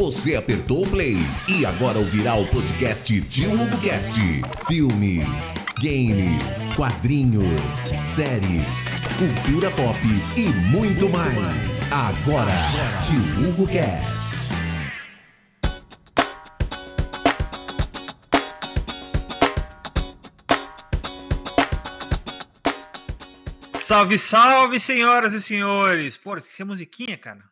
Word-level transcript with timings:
Você 0.00 0.34
apertou 0.34 0.82
o 0.86 0.90
play 0.90 1.18
e 1.46 1.66
agora 1.66 1.98
ouvirá 1.98 2.34
o 2.34 2.48
podcast 2.48 3.20
Tio 3.28 3.50
Cast. 3.82 4.18
Filmes, 4.66 5.54
games, 5.82 6.74
quadrinhos, 6.74 7.74
séries, 8.02 8.88
cultura 9.18 9.70
pop 9.70 9.98
e 10.38 10.44
muito 10.70 11.06
mais. 11.10 11.92
Agora, 11.92 12.50
Tio 13.02 13.50
Hugo 13.50 13.66
Cast. 13.66 14.36
Salve, 23.74 24.16
salve, 24.16 24.80
senhoras 24.80 25.34
e 25.34 25.42
senhores! 25.42 26.16
Pô, 26.16 26.38
esqueci 26.38 26.62
a 26.62 26.64
musiquinha, 26.64 27.18
cara. 27.18 27.50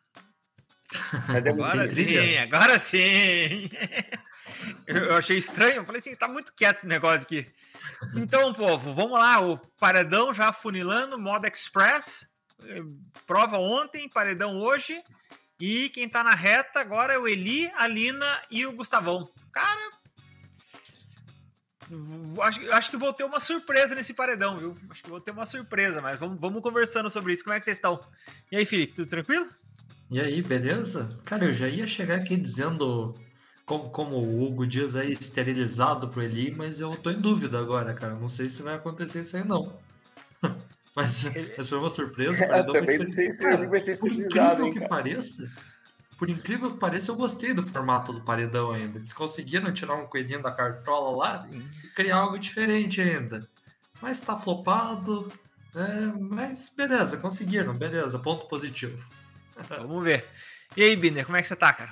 Agora 1.27 1.87
sim, 1.87 2.37
agora 2.37 2.77
sim. 2.79 3.69
Eu 4.85 5.15
achei 5.15 5.37
estranho, 5.37 5.77
eu 5.77 5.85
falei 5.85 5.99
assim, 5.99 6.15
tá 6.15 6.27
muito 6.27 6.53
quieto 6.53 6.77
esse 6.77 6.87
negócio 6.87 7.21
aqui. 7.21 7.47
Então, 8.15 8.53
povo, 8.53 8.93
vamos 8.93 9.17
lá, 9.17 9.41
o 9.41 9.57
paredão 9.79 10.33
já 10.33 10.51
funilando, 10.51 11.19
modo 11.19 11.47
express. 11.47 12.27
Prova 13.25 13.57
ontem, 13.57 14.09
paredão 14.09 14.59
hoje. 14.59 15.01
E 15.59 15.89
quem 15.89 16.07
tá 16.07 16.23
na 16.23 16.33
reta 16.33 16.79
agora 16.79 17.13
é 17.13 17.17
o 17.17 17.27
Eli, 17.27 17.69
a 17.75 17.87
Lina 17.87 18.41
e 18.49 18.65
o 18.65 18.73
Gustavão. 18.73 19.29
Cara, 19.51 19.89
acho, 22.43 22.71
acho 22.71 22.91
que 22.91 22.97
vou 22.97 23.13
ter 23.13 23.23
uma 23.23 23.39
surpresa 23.39 23.95
nesse 23.95 24.13
paredão, 24.13 24.57
viu? 24.57 24.77
Acho 24.89 25.03
que 25.03 25.09
vou 25.09 25.19
ter 25.19 25.31
uma 25.31 25.45
surpresa, 25.45 26.01
mas 26.01 26.19
vamos, 26.19 26.39
vamos 26.39 26.61
conversando 26.61 27.09
sobre 27.09 27.33
isso. 27.33 27.43
Como 27.43 27.53
é 27.53 27.59
que 27.59 27.65
vocês 27.65 27.77
estão? 27.77 27.99
E 28.51 28.57
aí, 28.57 28.65
Felipe, 28.65 28.93
tudo 28.93 29.09
tranquilo? 29.09 29.49
E 30.09 30.19
aí, 30.19 30.41
beleza? 30.41 31.17
Cara, 31.23 31.45
eu 31.45 31.53
já 31.53 31.67
ia 31.67 31.85
chegar 31.85 32.15
aqui 32.15 32.35
dizendo 32.35 33.13
como, 33.65 33.89
como 33.91 34.15
o 34.15 34.43
Hugo 34.43 34.65
diz 34.65 34.95
aí, 34.95 35.11
esterilizado 35.11 36.09
pro 36.09 36.23
Eli, 36.23 36.53
mas 36.55 36.79
eu 36.79 36.89
tô 37.01 37.11
em 37.11 37.21
dúvida 37.21 37.59
agora, 37.59 37.93
cara. 37.93 38.15
Não 38.15 38.27
sei 38.27 38.49
se 38.49 38.63
vai 38.63 38.73
acontecer 38.73 39.21
isso 39.21 39.37
aí, 39.37 39.47
não. 39.47 39.71
mas, 40.95 41.25
mas 41.55 41.69
foi 41.69 41.77
uma 41.77 41.89
surpresa. 41.89 42.43
É, 42.49 42.63
também 42.63 42.97
não 42.97 43.07
sei 43.07 43.31
se 43.31 43.45
ele 43.45 43.67
vai 43.67 43.79
ser 43.79 43.99
Por 43.99 44.11
incrível 44.11 44.65
hein, 44.65 44.71
que 44.71 44.79
cara. 44.79 44.89
pareça, 44.89 45.51
por 46.17 46.29
incrível 46.29 46.71
que 46.71 46.79
pareça, 46.79 47.11
eu 47.11 47.15
gostei 47.15 47.53
do 47.53 47.61
formato 47.61 48.11
do 48.11 48.21
paredão 48.21 48.71
ainda. 48.71 48.97
Eles 48.97 49.13
conseguiram 49.13 49.71
tirar 49.71 49.93
um 49.93 50.07
coelhinho 50.07 50.41
da 50.41 50.51
cartola 50.51 51.15
lá 51.15 51.47
e 51.51 51.87
criar 51.89 52.17
algo 52.17 52.39
diferente 52.39 52.99
ainda. 52.99 53.47
Mas 54.01 54.19
tá 54.19 54.35
flopado. 54.35 55.31
É, 55.75 56.07
mas 56.19 56.73
beleza, 56.75 57.17
conseguiram, 57.17 57.73
beleza, 57.73 58.17
ponto 58.17 58.47
positivo. 58.47 59.07
Vamos 59.67 60.03
ver. 60.03 60.23
E 60.77 60.83
aí, 60.83 60.95
Biner, 60.95 61.25
como 61.25 61.37
é 61.37 61.41
que 61.41 61.47
você 61.47 61.55
tá, 61.55 61.73
cara? 61.73 61.91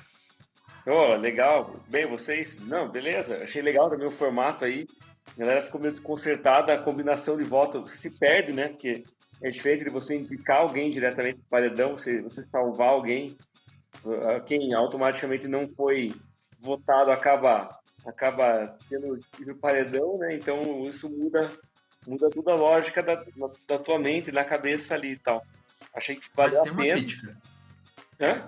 Oh, 0.85 1.15
legal. 1.15 1.75
Bem, 1.89 2.05
vocês? 2.05 2.57
Não, 2.61 2.87
beleza. 2.87 3.43
Achei 3.43 3.61
legal 3.61 3.89
também 3.89 4.07
o 4.07 4.11
formato 4.11 4.63
aí. 4.63 4.87
A 5.35 5.39
galera 5.39 5.61
ficou 5.61 5.81
meio 5.81 5.91
desconcertada, 5.91 6.73
a 6.73 6.81
combinação 6.81 7.35
de 7.35 7.43
votos 7.43 7.91
se 7.91 8.09
perde, 8.09 8.53
né? 8.53 8.69
Porque 8.69 9.03
é 9.41 9.49
diferente 9.49 9.83
de 9.83 9.89
você 9.89 10.15
indicar 10.15 10.59
alguém 10.59 10.89
diretamente 10.89 11.39
pro 11.39 11.49
paredão, 11.49 11.97
você, 11.97 12.21
você 12.21 12.45
salvar 12.45 12.89
alguém. 12.89 13.35
Quem 14.45 14.73
automaticamente 14.73 15.47
não 15.47 15.69
foi 15.69 16.13
votado 16.59 17.11
acaba 17.11 17.69
acaba 18.05 18.77
tendo 18.89 19.19
o 19.51 19.55
paredão, 19.55 20.17
né? 20.17 20.35
Então 20.35 20.87
isso 20.87 21.09
muda 21.09 21.51
muda 22.07 22.29
toda 22.29 22.51
a 22.51 22.55
lógica 22.55 23.03
da, 23.03 23.21
da 23.67 23.77
tua 23.77 23.99
mente, 23.99 24.31
na 24.31 24.45
cabeça 24.45 24.95
ali 24.95 25.11
e 25.11 25.17
tal. 25.17 25.43
Achei 25.93 26.15
que 26.15 26.27
valeu 26.33 26.61
a 26.61 26.63
pena. 26.63 26.95
Crítica. 26.95 27.37
Hã? 28.19 28.39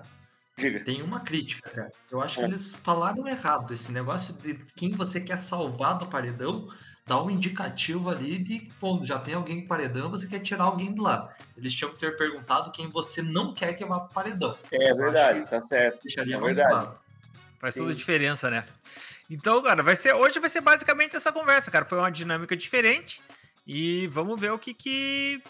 Diga. 0.58 0.82
Tem 0.82 1.02
uma 1.02 1.22
crítica, 1.22 1.70
cara. 1.70 1.92
Eu 2.12 2.22
acho 2.22 2.40
é. 2.40 2.44
que 2.44 2.50
eles 2.52 2.76
falaram 2.76 3.28
errado. 3.28 3.74
Esse 3.74 3.92
negócio 3.92 4.34
de 4.34 4.56
quem 4.76 4.92
você 4.92 5.22
quer 5.22 5.38
salvar 5.38 5.98
do 5.98 6.08
paredão 6.08 6.68
dá 7.06 7.22
um 7.22 7.30
indicativo 7.30 8.10
ali 8.12 8.38
de, 8.38 8.70
pô, 8.80 9.00
já 9.04 9.18
tem 9.18 9.34
alguém 9.34 9.62
no 9.62 9.68
paredão, 9.68 10.12
você 10.12 10.28
quer 10.28 10.40
tirar 10.40 10.66
alguém 10.66 10.94
de 10.94 11.02
lá. 11.02 11.34
Eles 11.58 11.74
tinham 11.74 11.92
que 11.92 11.98
ter 11.98 12.16
perguntado 12.16 12.72
quem 12.72 12.88
você 12.88 13.24
não 13.24 13.52
quer 13.52 13.74
que 13.74 13.84
vá 13.84 14.00
pro 14.02 14.14
paredão. 14.14 14.56
É 14.72 14.94
verdade, 14.94 15.50
tá 15.50 15.60
certo. 15.60 16.04
Deixaria 16.04 16.36
é 16.36 16.40
mais 16.40 16.58
claro. 16.60 17.00
Faz 17.60 17.74
Sim. 17.74 17.82
toda 17.82 17.94
a 17.94 17.96
diferença, 17.96 18.50
né? 18.52 18.64
Então, 19.28 19.62
cara, 19.64 19.82
vai 19.82 19.96
ser 19.96 20.14
hoje 20.14 20.40
vai 20.40 20.50
ser 20.50 20.62
basicamente 20.62 21.16
essa 21.16 21.32
conversa, 21.32 21.72
cara. 21.72 21.84
Foi 21.84 21.98
uma 21.98 22.12
dinâmica 22.12 22.56
diferente 22.56 23.22
e 23.66 24.08
vamos 24.08 24.40
ver 24.40 24.52
o 24.52 24.60
que 24.60 24.74
que, 24.74 25.42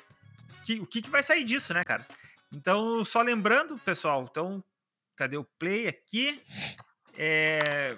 que 0.66 0.80
o 0.80 0.86
que, 0.86 1.02
que 1.02 1.10
vai 1.10 1.22
sair 1.22 1.44
disso, 1.44 1.74
né, 1.74 1.84
cara? 1.84 2.06
Então, 2.54 3.06
só 3.06 3.22
lembrando, 3.22 3.78
pessoal, 3.80 4.28
então, 4.30 4.64
cadê 5.16 5.38
o 5.38 5.44
play 5.44 5.88
aqui? 5.88 6.42
É, 7.16 7.98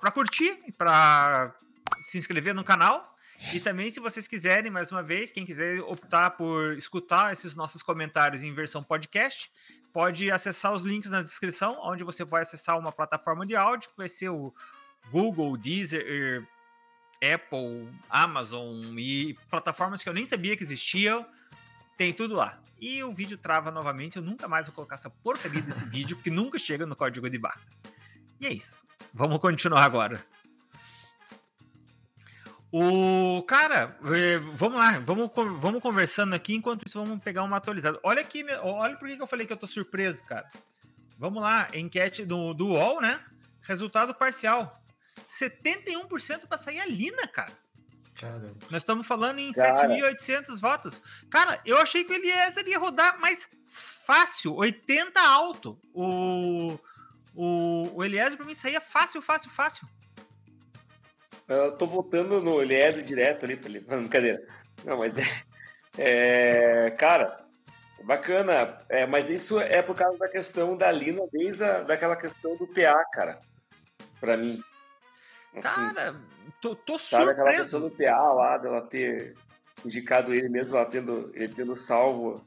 para 0.00 0.10
curtir, 0.10 0.58
para 0.78 1.54
se 2.00 2.18
inscrever 2.18 2.54
no 2.54 2.64
canal. 2.64 3.14
E 3.52 3.60
também, 3.60 3.90
se 3.90 4.00
vocês 4.00 4.26
quiserem, 4.26 4.70
mais 4.70 4.90
uma 4.90 5.02
vez, 5.02 5.30
quem 5.32 5.44
quiser 5.44 5.80
optar 5.80 6.30
por 6.30 6.76
escutar 6.76 7.32
esses 7.32 7.54
nossos 7.54 7.82
comentários 7.82 8.42
em 8.42 8.54
versão 8.54 8.82
podcast, 8.82 9.50
pode 9.92 10.30
acessar 10.30 10.72
os 10.72 10.82
links 10.82 11.10
na 11.10 11.22
descrição, 11.22 11.78
onde 11.82 12.04
você 12.04 12.24
vai 12.24 12.42
acessar 12.42 12.78
uma 12.78 12.92
plataforma 12.92 13.44
de 13.44 13.54
áudio, 13.54 13.90
que 13.90 13.96
vai 13.96 14.08
ser 14.08 14.30
o 14.30 14.54
Google, 15.10 15.56
Deezer, 15.56 16.46
Apple, 17.22 17.88
Amazon 18.08 18.98
e 18.98 19.34
plataformas 19.50 20.02
que 20.02 20.08
eu 20.08 20.14
nem 20.14 20.24
sabia 20.24 20.56
que 20.56 20.62
existiam 20.62 21.26
tem 21.96 22.12
tudo 22.12 22.34
lá. 22.34 22.60
E 22.80 23.02
o 23.02 23.12
vídeo 23.12 23.38
trava 23.38 23.70
novamente. 23.70 24.16
Eu 24.16 24.22
nunca 24.22 24.48
mais 24.48 24.66
vou 24.66 24.74
colocar 24.74 24.96
essa 24.96 25.10
porcaria 25.10 25.62
desse 25.62 25.84
vídeo, 25.88 26.16
porque 26.16 26.30
nunca 26.30 26.58
chega 26.58 26.86
no 26.86 26.96
código 26.96 27.28
de 27.28 27.38
barra. 27.38 27.60
E 28.40 28.46
é 28.46 28.52
isso. 28.52 28.86
Vamos 29.12 29.38
continuar 29.38 29.84
agora. 29.84 30.20
O 32.76 33.40
cara, 33.44 33.96
é, 34.12 34.36
vamos 34.36 34.78
lá, 34.78 34.98
vamos, 34.98 35.30
vamos 35.60 35.80
conversando 35.80 36.34
aqui. 36.34 36.56
Enquanto 36.56 36.84
isso, 36.84 36.98
vamos 36.98 37.22
pegar 37.22 37.44
uma 37.44 37.56
atualizada. 37.56 38.00
Olha 38.02 38.20
aqui, 38.20 38.44
olha 38.62 38.96
por 38.96 39.06
que 39.06 39.22
eu 39.22 39.26
falei 39.28 39.46
que 39.46 39.52
eu 39.52 39.56
tô 39.56 39.66
surpreso, 39.66 40.24
cara. 40.24 40.48
Vamos 41.16 41.40
lá, 41.40 41.68
enquete 41.72 42.24
do, 42.24 42.52
do 42.52 42.70
UOL, 42.70 43.00
né? 43.00 43.24
Resultado 43.62 44.12
parcial: 44.12 44.74
71% 45.24 46.48
para 46.48 46.58
sair 46.58 46.80
a 46.80 46.86
Lina, 46.86 47.28
cara. 47.28 47.52
Caramba. 48.14 48.54
Nós 48.70 48.82
estamos 48.82 49.06
falando 49.06 49.40
em 49.40 49.50
7.800 49.50 50.60
votos. 50.60 51.02
Cara, 51.28 51.60
eu 51.64 51.78
achei 51.78 52.04
que 52.04 52.12
o 52.12 52.16
Eliezer 52.16 52.66
ia 52.68 52.78
rodar 52.78 53.20
mais 53.20 53.48
fácil, 53.66 54.54
80 54.54 55.20
alto. 55.20 55.78
O, 55.92 56.78
o, 57.34 57.96
o 57.96 58.04
Eliezer 58.04 58.36
para 58.36 58.46
mim 58.46 58.54
saía 58.54 58.80
fácil, 58.80 59.20
fácil, 59.20 59.50
fácil. 59.50 59.88
Eu 61.48 61.76
tô 61.76 61.86
votando 61.86 62.40
no 62.40 62.62
Eliezer 62.62 63.04
direto 63.04 63.44
ali, 63.44 63.60
ele. 63.64 63.80
Brincadeira. 63.82 64.42
Não, 64.84 64.98
mas 64.98 65.18
é. 65.18 65.24
é 65.98 66.90
cara, 66.92 67.36
bacana. 68.04 68.78
É, 68.88 69.06
mas 69.06 69.28
isso 69.28 69.60
é 69.60 69.82
por 69.82 69.96
causa 69.96 70.18
da 70.18 70.28
questão 70.28 70.76
da 70.76 70.90
Lina, 70.90 71.22
desde 71.32 71.64
a, 71.64 71.82
daquela 71.82 72.16
questão 72.16 72.56
do 72.56 72.66
PA, 72.68 73.04
cara. 73.12 73.40
Pra 74.20 74.36
mim. 74.36 74.62
Assim, 75.52 75.62
cara, 75.62 76.20
tô, 76.64 76.74
tô 76.74 76.98
sabe, 76.98 77.24
surpreso. 77.24 77.42
aquela 77.42 77.62
questão 77.62 77.80
do 77.82 77.90
PA 77.90 78.32
lá, 78.32 78.56
dela 78.56 78.80
ter 78.80 79.34
indicado 79.84 80.32
ele 80.32 80.48
mesmo 80.48 80.76
lá, 80.76 80.86
tendo, 80.86 81.30
ele 81.34 81.48
tendo 81.48 81.76
salvo, 81.76 82.42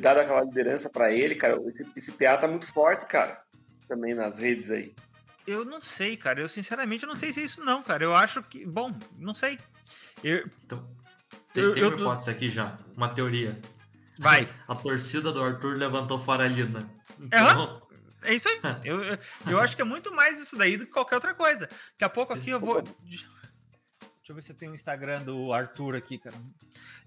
dado 0.00 0.20
aquela 0.20 0.42
liderança 0.42 0.88
para 0.88 1.12
ele, 1.12 1.34
cara. 1.34 1.60
Esse, 1.66 1.86
esse 1.94 2.12
PA 2.12 2.38
tá 2.38 2.48
muito 2.48 2.72
forte, 2.72 3.04
cara. 3.04 3.42
Também 3.86 4.14
nas 4.14 4.38
redes 4.38 4.70
aí. 4.70 4.94
Eu 5.46 5.64
não 5.64 5.82
sei, 5.82 6.16
cara. 6.16 6.40
Eu 6.40 6.48
sinceramente 6.48 7.04
não 7.04 7.14
sei 7.16 7.32
se 7.32 7.40
é 7.40 7.44
isso 7.44 7.62
não, 7.62 7.82
cara. 7.82 8.04
Eu 8.04 8.14
acho 8.14 8.42
que. 8.42 8.64
Bom, 8.64 8.90
não 9.18 9.34
sei. 9.34 9.58
Eu, 10.24 10.46
então, 10.64 10.88
tem, 11.52 11.64
eu, 11.64 11.72
tem 11.74 11.82
uma 11.82 11.92
eu, 11.92 11.98
hipótese 11.98 12.30
aqui 12.30 12.48
já, 12.48 12.78
uma 12.96 13.08
teoria. 13.08 13.58
Vai. 14.18 14.48
A 14.66 14.74
torcida 14.74 15.32
do 15.32 15.42
Arthur 15.42 15.76
levantou 15.76 16.18
fora 16.18 16.44
a 16.44 16.48
Lina. 16.48 16.88
Então, 17.18 17.82
é 18.22 18.34
isso 18.34 18.48
aí. 18.48 18.60
eu, 18.84 19.00
eu 19.48 19.60
acho 19.60 19.74
que 19.76 19.82
é 19.82 19.84
muito 19.84 20.14
mais 20.14 20.40
isso 20.40 20.56
daí 20.56 20.76
do 20.76 20.86
que 20.86 20.92
qualquer 20.92 21.16
outra 21.16 21.34
coisa. 21.34 21.66
Daqui 21.66 22.04
a 22.04 22.08
pouco 22.08 22.32
aqui 22.32 22.50
eu 22.50 22.60
vou. 22.60 22.82
Deixa 22.82 23.26
eu 24.28 24.34
ver 24.34 24.42
se 24.42 24.52
eu 24.52 24.56
tenho 24.56 24.72
o 24.72 24.74
Instagram 24.74 25.22
do 25.22 25.52
Arthur 25.52 25.96
aqui, 25.96 26.18
cara. 26.18 26.36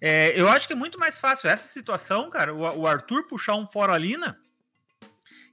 É, 0.02 0.34
eu 0.40 0.50
acho 0.50 0.68
que 0.68 0.74
é 0.74 0.76
muito 0.76 1.00
mais 1.00 1.20
fácil 1.20 1.50
essa 1.50 1.68
situação, 1.68 2.30
cara. 2.30 2.54
O, 2.54 2.82
o 2.82 2.88
Arthur 2.88 3.28
puxar 3.28 3.56
um 3.56 3.68
fora 3.68 3.94
a 3.94 3.98
Lina 3.98 4.38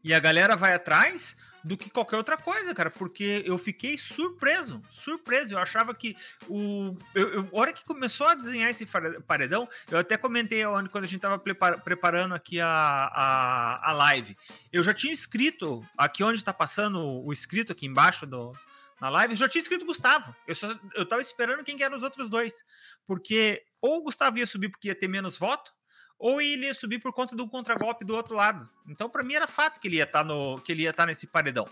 e 0.02 0.12
a 0.14 0.18
galera 0.18 0.56
vai 0.56 0.74
atrás 0.74 1.36
do 1.62 1.76
que 1.76 1.90
qualquer 1.90 2.16
outra 2.16 2.36
coisa, 2.36 2.74
cara, 2.74 2.90
porque 2.90 3.42
eu 3.44 3.58
fiquei 3.58 3.98
surpreso, 3.98 4.82
surpreso. 4.90 5.54
Eu 5.54 5.58
achava 5.58 5.94
que 5.94 6.16
o. 6.48 6.96
Eu, 7.14 7.28
eu, 7.28 7.48
a 7.52 7.58
hora 7.58 7.72
que 7.72 7.84
começou 7.84 8.26
a 8.26 8.34
desenhar 8.34 8.70
esse 8.70 8.86
paredão, 9.26 9.68
eu 9.90 9.98
até 9.98 10.16
comentei 10.16 10.62
quando 10.90 11.04
a 11.04 11.06
gente 11.06 11.20
tava 11.20 11.38
preparando 11.38 12.34
aqui 12.34 12.60
a, 12.60 12.68
a, 12.68 13.90
a 13.90 13.92
live. 13.92 14.36
Eu 14.72 14.82
já 14.82 14.94
tinha 14.94 15.12
escrito, 15.12 15.84
aqui 15.96 16.22
onde 16.22 16.42
tá 16.42 16.52
passando 16.52 17.00
o 17.00 17.32
escrito 17.32 17.72
aqui 17.72 17.86
embaixo 17.86 18.26
do, 18.26 18.52
na 19.00 19.08
live, 19.08 19.32
eu 19.32 19.38
já 19.38 19.48
tinha 19.48 19.62
escrito 19.62 19.86
Gustavo. 19.86 20.34
Eu, 20.46 20.54
só, 20.54 20.78
eu 20.94 21.06
tava 21.06 21.22
esperando 21.22 21.64
quem 21.64 21.76
que 21.76 21.82
eram 21.82 21.96
os 21.96 22.02
outros 22.02 22.28
dois. 22.28 22.64
Porque 23.06 23.64
ou 23.80 23.98
o 23.98 24.02
Gustavo 24.02 24.38
ia 24.38 24.46
subir 24.46 24.68
porque 24.68 24.88
ia 24.88 24.94
ter 24.94 25.08
menos 25.08 25.38
voto, 25.38 25.72
ou 26.20 26.38
ele 26.38 26.66
ia 26.66 26.74
subir 26.74 26.98
por 26.98 27.14
conta 27.14 27.34
do 27.34 27.48
contragolpe 27.48 28.04
do 28.04 28.14
outro 28.14 28.36
lado. 28.36 28.68
Então, 28.86 29.08
para 29.08 29.22
mim, 29.22 29.34
era 29.34 29.48
fato 29.48 29.80
que 29.80 29.88
ele 29.88 29.96
ia 29.96 30.04
estar 30.04 30.18
tá 30.18 30.24
no, 30.24 30.60
que 30.60 30.70
ele 30.70 30.82
ia 30.82 30.90
estar 30.90 31.04
tá 31.04 31.06
nesse 31.06 31.26
paredão. 31.26 31.66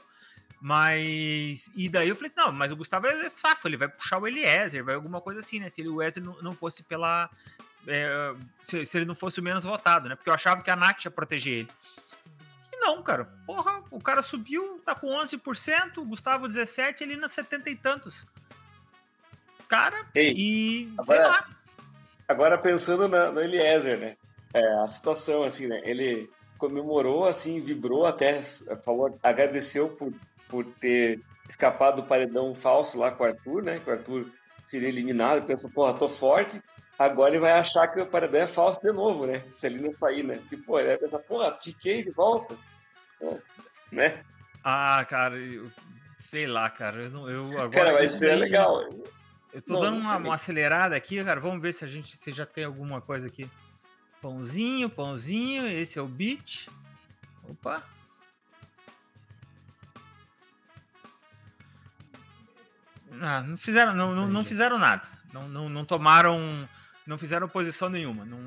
Mas. 0.59 1.71
E 1.77 1.87
daí 1.89 2.09
eu 2.09 2.17
falei, 2.17 2.33
não, 2.35 2.50
mas 2.50 2.73
o 2.73 2.77
Gustavo 2.77 3.06
é 3.06 3.29
safo, 3.29 3.69
ele 3.69 3.77
vai 3.77 3.89
puxar 3.89 4.19
o 4.19 4.27
Eliezer, 4.27 4.83
vai 4.83 4.95
alguma 4.95 5.21
coisa 5.21 5.41
assim, 5.41 5.61
né? 5.61 5.69
Se 5.69 5.83
ele, 5.83 5.91
o 5.91 5.97
Wesley 5.97 6.25
não, 6.25 6.43
não 6.43 6.53
fosse 6.53 6.83
pela. 6.83 7.31
É, 7.87 8.35
se, 8.62 8.85
se, 8.87 8.99
ele 8.99 9.05
não 9.05 9.15
fosse 9.15 9.39
o 9.39 9.43
menos 9.43 9.65
votado, 9.65 10.09
né? 10.09 10.17
Porque 10.17 10.31
eu 10.31 10.35
achava 10.35 10.62
que 10.62 10.71
a 10.71 10.77
Nath 10.77 11.05
ia 11.05 11.11
proteger 11.11 11.61
ele. 11.61 11.69
E 12.73 12.77
não, 12.79 13.03
cara. 13.03 13.27
Porra, 13.47 13.85
o 13.91 14.01
cara 14.01 14.23
subiu, 14.23 14.81
tá 14.85 14.94
com 14.94 15.09
11%, 15.09 15.99
o 15.99 16.05
Gustavo 16.06 16.49
17%, 16.49 17.03
ele 17.03 17.17
na 17.17 17.29
70 17.29 17.71
e 17.71 17.77
tantos. 17.77 18.27
Cara, 19.69 20.06
Ei, 20.15 20.33
e. 20.35 20.93
Agora, 20.97 21.05
sei 21.05 21.29
lá. 21.29 21.49
Agora 22.27 22.59
pensando 22.59 23.06
na, 23.09 23.31
no 23.31 23.41
Eliezer, 23.41 23.99
né? 23.99 24.17
É, 24.55 24.75
a 24.79 24.87
situação, 24.87 25.43
assim, 25.43 25.67
né? 25.67 25.81
Ele 25.85 26.31
comemorou, 26.56 27.29
assim, 27.29 27.61
vibrou 27.61 28.06
até, 28.06 28.43
favor, 28.83 29.15
agradeceu 29.23 29.89
por 29.89 30.12
por 30.49 30.65
ter 30.65 31.21
escapado 31.49 32.03
do 32.03 32.09
paredão 32.09 32.55
falso 32.55 32.99
lá 32.99 33.11
com 33.11 33.23
o 33.23 33.27
Arthur, 33.27 33.62
né? 33.62 33.79
Que 33.79 33.91
o 33.91 33.93
Arthur 33.93 34.27
seria 34.65 34.89
eliminado. 34.89 35.47
Pensou, 35.47 35.71
porra, 35.71 35.95
tô 35.95 36.09
forte. 36.09 36.61
Agora 36.99 37.31
ele 37.31 37.41
vai 37.41 37.53
achar 37.53 37.87
que 37.89 38.00
o 38.00 38.06
paredão 38.06 38.43
é 38.43 38.47
falso 38.47 38.81
de 38.81 38.91
novo, 38.91 39.27
né? 39.27 39.41
Se 39.53 39.67
ele 39.67 39.81
não 39.81 39.95
sair, 39.95 40.25
né? 40.25 40.41
E, 40.51 40.56
pô, 40.56 40.79
ele 40.79 40.89
vai 40.89 40.99
pensar, 40.99 41.19
porra, 41.21 41.56
tiquei 41.61 42.03
de 42.03 42.11
volta. 42.11 42.56
né? 43.93 44.23
Ah, 44.65 45.05
cara, 45.09 45.37
eu, 45.37 45.71
sei 46.19 46.47
lá, 46.47 46.69
cara. 46.69 47.03
Eu, 47.03 47.11
não, 47.11 47.31
eu 47.31 47.47
agora. 47.53 47.71
Cara, 47.71 47.93
vai 47.93 48.06
ser 48.06 48.31
bem... 48.31 48.39
legal. 48.39 48.83
Eu 49.53 49.62
tô 49.62 49.75
não, 49.75 49.81
dando 49.81 50.03
uma, 50.03 50.17
uma, 50.17 50.35
acelerada 50.35 50.97
aqui, 50.97 51.23
cara. 51.23 51.41
Vamos 51.41 51.62
ver 51.62 51.73
se 51.73 51.85
a 51.85 51.89
gente 51.89 52.17
se 52.17 52.33
já 52.33 52.44
tem 52.44 52.65
alguma 52.65 53.01
coisa 53.01 53.29
aqui. 53.29 53.49
Pãozinho, 54.20 54.91
pãozinho. 54.91 55.69
Esse 55.69 55.99
é 55.99 56.03
o 56.03 56.09
beat. 56.09 56.69
Opa. 57.49 57.82
Ah, 63.20 63.43
não 63.43 63.56
fizeram, 63.56 63.94
não, 63.94 64.11
não, 64.11 64.26
não, 64.29 64.44
fizeram 64.44 64.79
nada. 64.79 65.06
Não, 65.32 65.49
não, 65.49 65.69
não 65.69 65.85
tomaram. 65.85 66.69
Não 67.06 67.19
fizeram 67.19 67.49
posição 67.49 67.88
nenhuma. 67.88 68.25
Não... 68.25 68.38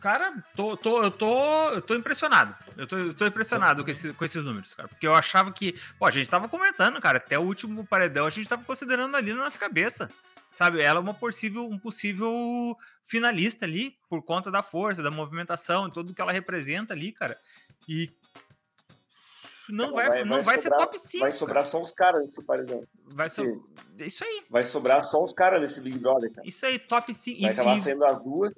Cara, 0.00 0.34
tô, 0.54 0.76
tô, 0.76 1.02
eu, 1.02 1.10
tô, 1.10 1.70
eu 1.70 1.80
tô 1.80 1.94
impressionado. 1.94 2.54
Eu 2.76 2.86
tô, 2.86 2.96
eu 2.96 3.14
tô 3.14 3.26
impressionado 3.26 3.82
com, 3.82 3.90
esse, 3.90 4.12
com 4.12 4.24
esses 4.24 4.44
números, 4.44 4.74
cara. 4.74 4.88
Porque 4.88 5.06
eu 5.06 5.14
achava 5.14 5.50
que. 5.50 5.80
Pô, 5.98 6.04
a 6.04 6.10
gente 6.10 6.28
tava 6.28 6.48
comentando, 6.48 7.00
cara. 7.00 7.18
Até 7.18 7.38
o 7.38 7.42
último 7.42 7.86
paredão 7.86 8.26
a 8.26 8.30
gente 8.30 8.48
tava 8.48 8.62
considerando 8.64 9.16
ali 9.16 9.32
na 9.32 9.44
nossa 9.44 9.58
cabeça. 9.58 10.10
Sabe? 10.54 10.80
Ela 10.80 11.00
é 11.00 11.02
uma 11.02 11.14
possível, 11.14 11.64
um 11.64 11.78
possível 11.78 12.76
finalista 13.04 13.64
ali, 13.64 13.96
por 14.08 14.22
conta 14.22 14.50
da 14.50 14.62
força, 14.62 15.02
da 15.02 15.10
movimentação, 15.10 15.90
tudo 15.90 16.14
que 16.14 16.20
ela 16.20 16.32
representa 16.32 16.94
ali, 16.94 17.12
cara. 17.12 17.38
E, 17.88 18.10
não 19.68 19.92
vai, 19.92 20.08
vai, 20.08 20.24
não 20.24 20.42
vai, 20.42 20.42
vai 20.42 20.58
sobrar, 20.58 20.80
ser 20.80 20.86
top 20.86 20.98
5. 20.98 21.22
Vai 21.22 21.32
sobrar 21.32 21.66
só 21.66 21.82
os 21.82 21.94
caras 21.94 22.22
nesse 22.22 22.42
paredão. 22.44 22.84
Vai 23.06 23.30
so... 23.30 23.42
Isso 23.98 24.24
aí. 24.24 24.44
Vai 24.50 24.64
sobrar 24.64 25.02
só 25.02 25.22
os 25.22 25.32
caras 25.32 25.60
nesse 25.60 25.80
Big 25.80 25.98
Brother, 25.98 26.32
cara. 26.32 26.46
Isso 26.46 26.66
aí, 26.66 26.78
top 26.78 27.14
5. 27.14 27.40
Vai 27.40 27.50
e, 27.50 27.52
acabar 27.52 27.78
e... 27.78 27.82
sendo 27.82 28.04
as 28.04 28.22
duas. 28.22 28.52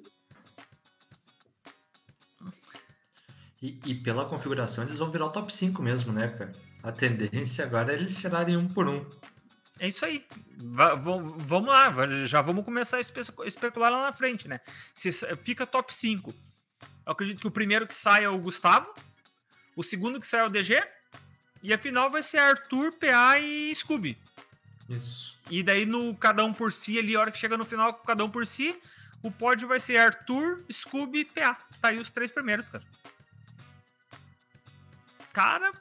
E, 3.62 3.78
e, 3.86 3.94
pela 3.94 4.26
configuração 4.26 4.84
eles 4.84 4.98
vão 4.98 5.10
virar 5.10 5.26
o 5.26 5.30
top 5.30 5.52
5 5.52 5.80
mesmo, 5.82 6.12
né, 6.12 6.28
cara? 6.28 6.52
A 6.82 6.92
tendência 6.92 7.64
agora 7.64 7.92
é 7.92 7.96
eles 7.96 8.20
tirarem 8.20 8.56
um 8.56 8.68
por 8.68 8.86
um. 8.86 9.04
É 9.78 9.88
isso 9.88 10.04
aí. 10.04 10.26
Vamos 10.58 11.68
lá, 11.68 11.92
já 12.24 12.40
vamos 12.40 12.64
começar 12.64 12.96
a 12.96 13.00
espe 13.00 13.20
especular 13.44 13.90
lá 13.90 14.02
na 14.02 14.12
frente, 14.12 14.48
né? 14.48 14.60
Se 14.94 15.12
fica 15.36 15.66
top 15.66 15.94
5. 15.94 16.34
Eu 17.04 17.12
acredito 17.12 17.40
que 17.40 17.46
o 17.46 17.50
primeiro 17.50 17.86
que 17.86 17.94
sai 17.94 18.24
é 18.24 18.28
o 18.28 18.38
Gustavo, 18.38 18.92
o 19.76 19.82
segundo 19.82 20.18
que 20.18 20.26
sai 20.26 20.40
é 20.40 20.44
o 20.44 20.48
DG, 20.48 20.82
e 21.62 21.72
a 21.72 21.78
final 21.78 22.10
vai 22.10 22.22
ser 22.22 22.38
Arthur, 22.38 22.92
PA 22.94 23.38
e 23.38 23.74
Scooby. 23.74 24.18
Isso. 24.88 25.36
E 25.50 25.62
daí 25.62 25.84
no 25.84 26.16
cada 26.16 26.44
um 26.44 26.52
por 26.52 26.72
si 26.72 26.98
ali, 26.98 27.14
a 27.14 27.20
hora 27.20 27.30
que 27.30 27.38
chega 27.38 27.56
no 27.56 27.64
final, 27.64 27.92
cada 27.94 28.24
um 28.24 28.30
por 28.30 28.46
si, 28.46 28.80
o 29.22 29.30
pódio 29.30 29.68
vai 29.68 29.78
ser 29.78 29.98
Arthur, 29.98 30.64
Scooby 30.72 31.20
e 31.20 31.24
PA. 31.24 31.54
Tá 31.80 31.88
aí 31.88 31.98
os 31.98 32.10
três 32.10 32.30
primeiros, 32.30 32.68
cara. 32.68 32.84
Cara, 35.32 35.72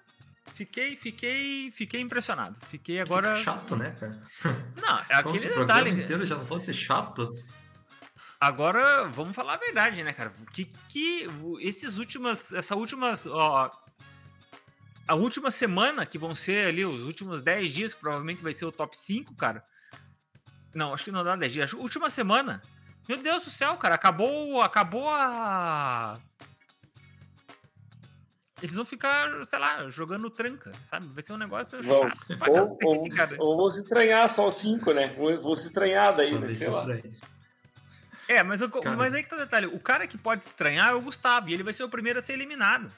fiquei, 0.55 0.95
fiquei, 0.95 1.71
fiquei 1.71 2.01
impressionado. 2.01 2.57
Fiquei 2.67 2.99
agora. 2.99 3.35
Fica 3.35 3.51
chato, 3.51 3.75
né, 3.75 3.91
cara? 3.91 4.23
Não, 4.81 4.97
é 5.09 5.21
Como 5.21 5.35
aquele 5.35 5.53
se 5.53 5.59
o 5.59 5.87
inteiro 5.87 6.25
já 6.25 6.35
não 6.35 6.45
fosse 6.45 6.73
chato. 6.73 7.31
Agora, 8.39 9.07
vamos 9.09 9.35
falar 9.35 9.53
a 9.53 9.57
verdade, 9.57 10.03
né, 10.03 10.13
cara? 10.13 10.33
Que 10.51 10.65
que 10.89 11.27
esses 11.61 11.97
últimas, 11.97 12.53
essa 12.53 12.75
últimas, 12.75 13.25
ó, 13.25 13.71
a 15.07 15.15
última 15.15 15.51
semana, 15.51 16.05
que 16.05 16.17
vão 16.17 16.33
ser 16.33 16.67
ali 16.67 16.83
os 16.83 17.01
últimos 17.01 17.41
10 17.41 17.71
dias, 17.71 17.93
que 17.93 18.01
provavelmente 18.01 18.41
vai 18.41 18.53
ser 18.53 18.65
o 18.65 18.71
top 18.71 18.97
5, 18.97 19.35
cara. 19.35 19.63
Não, 20.73 20.93
acho 20.93 21.05
que 21.05 21.11
não 21.11 21.23
dá 21.23 21.35
10 21.35 21.53
dias. 21.53 21.73
Última 21.73 22.09
semana. 22.09 22.61
Meu 23.07 23.21
Deus 23.21 23.43
do 23.43 23.51
céu, 23.51 23.77
cara. 23.77 23.95
Acabou, 23.95 24.61
acabou 24.61 25.09
a. 25.09 26.19
Eles 28.61 28.75
vão 28.75 28.85
ficar, 28.85 29.45
sei 29.45 29.59
lá, 29.59 29.89
jogando 29.89 30.29
tranca, 30.29 30.71
sabe? 30.83 31.07
Vai 31.07 31.21
ser 31.21 31.33
um 31.33 31.37
negócio 31.37 31.83
vão. 31.83 32.09
chato. 32.09 32.77
Ou, 32.79 32.99
ou, 33.39 33.49
ou 33.49 33.57
vão 33.57 33.69
se 33.69 33.79
estranhar 33.79 34.29
só 34.29 34.47
os 34.47 34.55
5, 34.55 34.93
né? 34.93 35.07
Vão 35.41 35.55
se 35.55 35.67
estranhar 35.67 36.15
daí, 36.15 36.39
né? 36.39 36.47
É, 38.27 38.41
mas, 38.41 38.61
eu, 38.61 38.71
mas 38.97 39.13
aí 39.13 39.23
que 39.23 39.29
tá 39.29 39.35
o 39.35 39.39
detalhe. 39.39 39.67
O 39.67 39.79
cara 39.79 40.07
que 40.07 40.17
pode 40.17 40.43
se 40.43 40.49
estranhar 40.49 40.89
é 40.89 40.93
o 40.93 41.01
Gustavo, 41.01 41.49
e 41.49 41.53
ele 41.53 41.63
vai 41.63 41.73
ser 41.73 41.83
o 41.83 41.89
primeiro 41.89 42.17
a 42.19 42.21
ser 42.21 42.33
eliminado. 42.33 42.89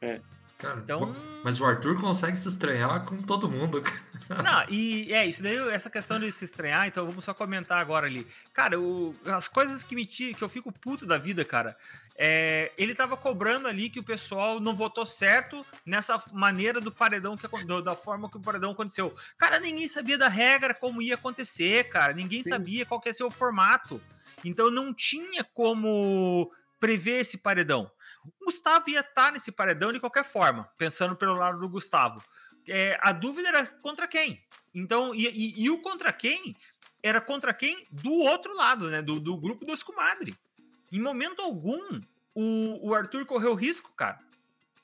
É. 0.00 0.20
Cara, 0.58 0.80
então... 0.80 1.14
mas 1.44 1.60
o 1.60 1.66
Arthur 1.66 2.00
consegue 2.00 2.36
se 2.36 2.48
estranhar 2.48 3.04
com 3.04 3.18
todo 3.18 3.48
mundo. 3.48 3.82
Não, 4.42 4.64
e 4.68 5.12
é 5.12 5.26
isso 5.26 5.42
daí, 5.42 5.56
essa 5.68 5.90
questão 5.90 6.18
de 6.18 6.32
se 6.32 6.44
estranhar, 6.44 6.88
então 6.88 7.06
vamos 7.06 7.24
só 7.24 7.34
comentar 7.34 7.78
agora 7.78 8.06
ali. 8.06 8.26
Cara, 8.52 8.80
o, 8.80 9.14
as 9.26 9.46
coisas 9.46 9.84
que 9.84 9.94
me 9.94 10.06
que 10.06 10.36
eu 10.40 10.48
fico 10.48 10.72
puto 10.72 11.06
da 11.06 11.18
vida, 11.18 11.44
cara, 11.44 11.76
é, 12.16 12.72
ele 12.78 12.94
tava 12.94 13.16
cobrando 13.16 13.68
ali 13.68 13.90
que 13.90 14.00
o 14.00 14.04
pessoal 14.04 14.58
não 14.58 14.74
votou 14.74 15.04
certo 15.04 15.64
nessa 15.84 16.20
maneira 16.32 16.80
do 16.80 16.90
paredão, 16.90 17.36
que, 17.36 17.46
da 17.82 17.94
forma 17.94 18.30
que 18.30 18.38
o 18.38 18.42
paredão 18.42 18.72
aconteceu. 18.72 19.14
Cara, 19.36 19.60
ninguém 19.60 19.86
sabia 19.86 20.16
da 20.16 20.28
regra, 20.28 20.74
como 20.74 21.02
ia 21.02 21.14
acontecer, 21.14 21.84
cara. 21.90 22.12
Ninguém 22.14 22.42
Sim. 22.42 22.48
sabia 22.48 22.86
qual 22.86 23.00
que 23.00 23.10
ia 23.10 23.14
ser 23.14 23.24
o 23.24 23.30
formato. 23.30 24.00
Então 24.44 24.70
não 24.70 24.92
tinha 24.92 25.44
como 25.44 26.50
prever 26.80 27.20
esse 27.20 27.38
paredão. 27.38 27.90
O 28.40 28.46
Gustavo 28.46 28.90
ia 28.90 29.00
estar 29.00 29.26
tá 29.26 29.30
nesse 29.32 29.52
paredão 29.52 29.92
de 29.92 30.00
qualquer 30.00 30.24
forma, 30.24 30.68
pensando 30.76 31.16
pelo 31.16 31.34
lado 31.34 31.58
do 31.58 31.68
Gustavo. 31.68 32.22
É, 32.68 32.98
a 33.00 33.12
dúvida 33.12 33.48
era 33.48 33.66
contra 33.66 34.08
quem. 34.08 34.42
Então, 34.74 35.14
e, 35.14 35.26
e, 35.28 35.64
e, 35.64 35.70
o 35.70 35.80
contra 35.80 36.12
quem 36.12 36.54
era 37.02 37.20
contra 37.20 37.54
quem 37.54 37.84
do 37.90 38.12
outro 38.12 38.54
lado, 38.54 38.90
né? 38.90 39.00
Do, 39.00 39.20
do 39.20 39.36
grupo 39.36 39.64
dos 39.64 39.82
comadre. 39.82 40.36
Em 40.90 41.00
momento 41.00 41.40
algum, 41.40 42.00
o, 42.34 42.88
o 42.88 42.94
Arthur 42.94 43.24
correu 43.24 43.54
risco, 43.54 43.92
cara. 43.96 44.18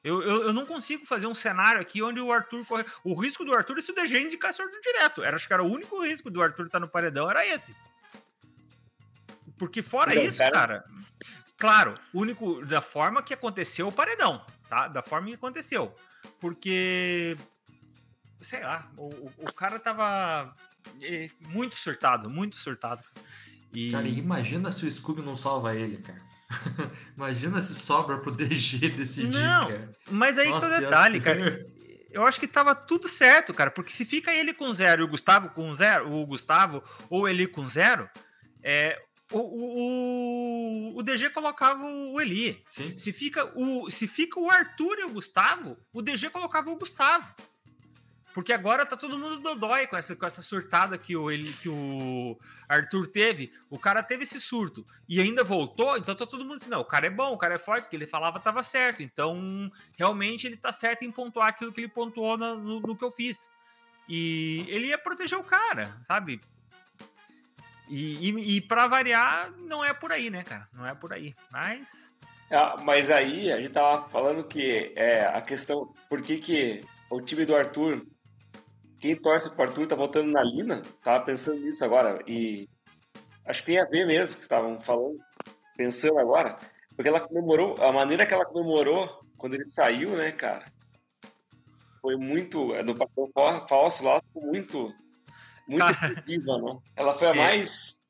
Eu, 0.05 0.21
eu, 0.23 0.43
eu, 0.45 0.52
não 0.52 0.66
consigo 0.66 1.07
fazer 1.07 1.28
um 1.28 1.35
cenário 1.35 1.81
aqui 1.81 2.02
onde 2.02 2.21
o 2.21 2.33
Arthur 2.33 2.64
corre. 2.66 2.85
O 3.05 3.14
risco 3.14 3.45
do 3.45 3.55
Arthur 3.55 3.78
é 3.78 3.81
se 3.83 3.93
o 3.93 3.95
DG 3.95 4.21
indicar 4.21 4.52
sorteio 4.52 4.83
direto. 4.83 5.23
Era, 5.23 5.37
acho 5.37 5.47
que 5.47 5.52
era 5.52 5.62
o 5.62 5.71
único 5.71 6.02
risco 6.02 6.28
do 6.31 6.43
Arthur 6.43 6.66
estar 6.66 6.81
tá 6.81 6.85
no 6.85 6.90
paredão, 6.90 7.31
era 7.31 7.47
esse. 7.47 7.75
Porque 9.57 9.81
fora 9.81 10.14
isso, 10.14 10.38
cara, 10.38 10.50
cara 10.50 10.85
Claro, 11.62 11.95
único 12.12 12.66
da 12.66 12.81
forma 12.81 13.23
que 13.23 13.33
aconteceu 13.33 13.87
o 13.87 13.92
paredão, 13.92 14.45
tá? 14.69 14.88
Da 14.88 15.00
forma 15.00 15.28
que 15.28 15.35
aconteceu. 15.35 15.95
Porque, 16.40 17.37
sei 18.40 18.64
lá, 18.64 18.90
o, 18.97 19.31
o 19.38 19.52
cara 19.52 19.78
tava 19.78 20.57
é, 21.00 21.31
muito 21.47 21.76
surtado, 21.76 22.28
muito 22.28 22.57
surtado. 22.57 23.04
E... 23.73 23.92
Cara, 23.92 24.09
imagina 24.09 24.73
se 24.73 24.85
o 24.85 24.90
Scooby 24.90 25.23
não 25.23 25.37
salva 25.37 25.73
ele, 25.73 25.99
cara. 25.99 26.21
imagina 27.16 27.62
se 27.62 27.76
sobra 27.76 28.19
pro 28.19 28.33
DG 28.33 28.88
decidir, 28.88 29.38
não, 29.38 29.69
cara. 29.69 29.92
Mas 30.11 30.38
aí 30.40 30.49
Nossa, 30.49 30.66
que 30.69 30.75
o 30.75 30.81
detalhe, 30.81 31.21
cara. 31.21 31.64
Eu 32.11 32.26
acho 32.26 32.40
que 32.40 32.49
tava 32.49 32.75
tudo 32.75 33.07
certo, 33.07 33.54
cara. 33.54 33.71
Porque 33.71 33.92
se 33.92 34.04
fica 34.04 34.35
ele 34.35 34.52
com 34.52 34.75
zero 34.75 35.02
e 35.02 35.04
o 35.04 35.09
Gustavo 35.09 35.50
com 35.50 35.73
zero, 35.73 36.12
o 36.12 36.26
Gustavo 36.26 36.83
ou 37.09 37.28
ele 37.28 37.47
com 37.47 37.69
zero, 37.69 38.11
é, 38.64 39.00
o, 39.33 40.93
o, 40.95 40.99
o 40.99 41.03
DG 41.03 41.31
colocava 41.31 41.85
o 41.85 42.21
Eli. 42.21 42.61
Sim. 42.65 42.97
Se 42.97 43.12
fica 43.12 43.51
o, 43.55 43.91
se 43.91 44.07
fica 44.07 44.39
o 44.39 44.51
Arthur 44.51 44.99
e 44.99 45.05
o 45.05 45.11
Gustavo, 45.11 45.77
o 45.93 46.03
DG 46.03 46.31
colocava 46.31 46.71
o 46.71 46.77
Gustavo. 46.77 47.35
Porque 48.35 48.53
agora 48.53 48.87
tá 48.87 48.97
todo 48.97 49.19
mundo 49.19 49.39
dodói 49.39 49.87
com 49.87 49.97
essa, 49.97 50.17
com 50.17 50.25
essa 50.25 50.41
surtada 50.41 50.97
que 50.97 51.15
o, 51.15 51.31
ele, 51.31 51.53
que 51.53 51.69
o 51.69 52.39
Arthur 52.69 53.07
teve. 53.07 53.53
O 53.69 53.79
cara 53.79 54.03
teve 54.03 54.23
esse 54.23 54.41
surto 54.41 54.85
e 55.07 55.21
ainda 55.21 55.45
voltou, 55.45 55.99
então 55.99 56.15
tá 56.15 56.27
todo 56.27 56.43
mundo 56.43 56.55
assim, 56.55 56.71
não, 56.71 56.81
o 56.81 56.85
cara 56.85 57.07
é 57.07 57.11
bom, 57.11 57.35
o 57.35 57.39
cara 57.39 57.55
é 57.55 57.59
forte, 57.59 57.87
o 57.87 57.91
que 57.91 57.97
ele 57.97 58.07
falava 58.07 58.41
tava 58.41 58.62
certo. 58.62 59.03
Então, 59.03 59.71
realmente 59.99 60.47
ele 60.47 60.57
tá 60.57 60.73
certo 60.73 61.03
em 61.03 61.12
pontuar 61.12 61.49
aquilo 61.49 61.73
que 61.73 61.81
ele 61.81 61.89
pontuou 61.89 62.39
no, 62.39 62.57
no, 62.59 62.81
no 62.81 62.97
que 62.97 63.05
eu 63.05 63.11
fiz. 63.11 63.51
E 64.09 64.65
ele 64.69 64.89
ia 64.89 64.99
proteger 64.99 65.39
o 65.39 65.45
cara, 65.45 65.99
sabe? 66.03 66.41
E, 67.94 68.30
e, 68.30 68.56
e 68.56 68.61
para 68.62 68.87
variar, 68.87 69.52
não 69.58 69.84
é 69.84 69.92
por 69.92 70.11
aí, 70.12 70.30
né, 70.30 70.42
cara? 70.42 70.66
Não 70.72 70.87
é 70.87 70.94
por 70.94 71.12
aí. 71.12 71.34
Mas. 71.52 72.11
Ah, 72.50 72.76
mas 72.82 73.11
aí 73.11 73.52
a 73.52 73.61
gente 73.61 73.75
tava 73.75 74.08
falando 74.08 74.44
que 74.44 74.94
é 74.96 75.26
a 75.26 75.42
questão. 75.42 75.92
Por 76.08 76.22
que, 76.22 76.38
que 76.38 76.80
o 77.11 77.20
time 77.20 77.44
do 77.44 77.54
Arthur. 77.54 78.02
Quem 78.99 79.14
torce 79.14 79.50
pro 79.50 79.64
Arthur 79.64 79.87
tá 79.87 79.94
votando 79.94 80.30
na 80.30 80.42
Lina? 80.42 80.80
Tava 81.02 81.22
pensando 81.25 81.61
nisso 81.61 81.84
agora. 81.84 82.22
E 82.26 82.66
acho 83.44 83.61
que 83.61 83.66
tem 83.66 83.78
a 83.78 83.84
ver 83.84 84.06
mesmo 84.06 84.37
que 84.37 84.42
estavam 84.42 84.80
falando, 84.80 85.18
pensando 85.76 86.18
agora. 86.18 86.56
Porque 86.96 87.08
ela 87.08 87.20
comemorou, 87.20 87.75
a 87.78 87.92
maneira 87.92 88.25
que 88.25 88.32
ela 88.32 88.46
comemorou 88.46 89.22
quando 89.37 89.52
ele 89.52 89.66
saiu, 89.66 90.16
né, 90.16 90.32
cara? 90.32 90.64
Foi 92.00 92.16
muito. 92.16 92.75
É, 92.75 92.82
do 92.82 92.94
papel 92.94 93.30
falso 93.68 94.02
lá, 94.02 94.22
muito 94.34 94.94
muito 95.66 95.90
expressiva, 95.90 96.59
não? 96.59 96.83
Ela 96.97 97.14
foi 97.14 97.28
a 97.28 97.31
é. 97.31 97.37
mais. 97.37 98.02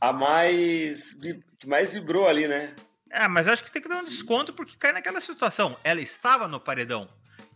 A 0.00 0.12
mais. 0.12 1.14
que 1.14 1.66
mais 1.66 1.92
vibrou 1.92 2.26
ali, 2.26 2.46
né? 2.46 2.74
É, 3.10 3.26
mas 3.26 3.48
acho 3.48 3.64
que 3.64 3.70
tem 3.70 3.82
que 3.82 3.88
dar 3.88 4.00
um 4.00 4.04
desconto 4.04 4.52
porque 4.52 4.76
cai 4.76 4.92
naquela 4.92 5.20
situação. 5.20 5.76
Ela 5.82 6.00
estava 6.00 6.46
no 6.46 6.60
paredão. 6.60 7.08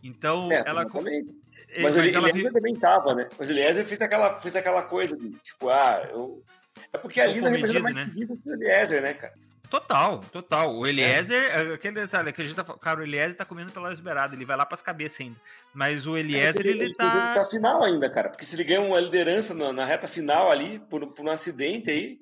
Então, 0.03 0.51
é, 0.51 0.63
ela. 0.65 0.83
Exatamente. 0.83 1.37
É, 1.69 1.81
mas, 1.81 1.95
mas 1.95 2.15
Eliezer 2.15 2.45
ela... 2.45 2.51
também 2.51 2.73
estava, 2.73 3.15
né? 3.15 3.29
Mas 3.37 3.49
o 3.49 3.51
Eliezer 3.51 3.85
fez 3.85 4.01
aquela, 4.01 4.39
fez 4.39 4.55
aquela 4.55 4.83
coisa 4.83 5.15
de, 5.17 5.29
tipo, 5.39 5.69
ah, 5.69 6.07
eu. 6.11 6.43
É 6.91 6.97
porque 6.97 7.21
a 7.21 7.27
Lina 7.27 7.49
representa 7.49 7.79
mais 7.79 7.95
né? 7.95 8.11
que 8.13 8.25
o 8.25 8.53
Eliezer, 8.53 9.01
né, 9.01 9.13
cara? 9.13 9.33
Total, 9.73 10.19
total. 10.31 10.77
O 10.77 10.85
Eliezer, 10.85 11.45
é. 11.45 11.73
aquele 11.73 11.95
detalhe 11.95 12.31
que 12.31 12.39
a 12.39 12.45
gente 12.45 12.55
tá 12.55 12.63
cara, 12.63 12.99
o 12.99 13.03
Eliezer 13.03 13.35
tá 13.35 13.43
comendo 13.43 13.71
pela 13.71 13.91
esberada, 13.91 14.35
ele 14.35 14.45
vai 14.45 14.55
lá 14.55 14.67
pras 14.67 14.83
cabeças 14.83 15.21
ainda. 15.21 15.35
Mas 15.73 16.05
o 16.05 16.15
Eliezer, 16.15 16.63
ele, 16.63 16.83
ele 16.83 16.93
tá. 16.93 17.33
Ele 17.35 17.45
final 17.45 17.83
ainda, 17.83 18.07
cara, 18.07 18.29
porque 18.29 18.45
se 18.45 18.55
ele 18.55 18.65
ganha 18.65 18.81
uma 18.81 18.99
liderança 18.99 19.51
na, 19.55 19.73
na 19.73 19.83
reta 19.83 20.07
final 20.07 20.51
ali, 20.51 20.77
por, 20.77 21.07
por 21.07 21.25
um 21.25 21.31
acidente 21.31 21.89
aí. 21.89 22.19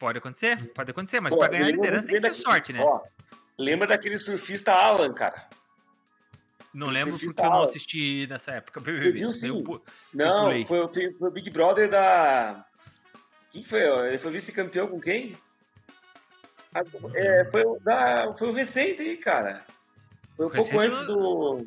Pode 0.00 0.18
acontecer, 0.18 0.56
pode 0.74 0.90
acontecer, 0.90 1.20
mas 1.20 1.32
para 1.32 1.46
ganhar 1.46 1.66
a 1.66 1.70
liderança 1.70 2.08
tem 2.08 2.16
que 2.16 2.20
ser 2.22 2.34
sorte, 2.34 2.72
né? 2.72 2.80
Ó, 2.82 3.00
lembra 3.56 3.86
daquele 3.86 4.18
surfista 4.18 4.72
Alan, 4.72 5.14
cara? 5.14 5.48
Não 6.74 6.88
lembro 6.88 7.16
porque 7.16 7.40
eu 7.40 7.50
não 7.50 7.62
assisti 7.62 8.26
nessa 8.26 8.50
época. 8.50 8.80
Você 8.80 9.12
viu 9.12 9.30
sim. 9.30 9.46
Eu, 9.46 9.84
não, 10.12 10.50
eu 10.50 10.66
foi, 10.66 10.88
foi, 10.88 11.12
foi 11.12 11.28
o 11.28 11.30
Big 11.30 11.48
Brother 11.50 11.88
da. 11.88 12.66
Quem 13.52 13.62
foi? 13.62 13.82
Ele 14.08 14.18
foi 14.18 14.32
vice-campeão 14.32 14.88
com 14.88 15.00
quem? 15.00 15.36
É, 17.14 17.44
foi, 17.50 17.64
o 17.64 17.78
da, 17.80 18.34
foi 18.36 18.48
o 18.48 18.52
recente 18.52 19.02
aí, 19.02 19.16
cara. 19.16 19.64
Foi 20.36 20.46
um 20.46 20.48
recente 20.48 20.70
pouco 20.72 20.86
antes 20.86 21.06
do. 21.06 21.66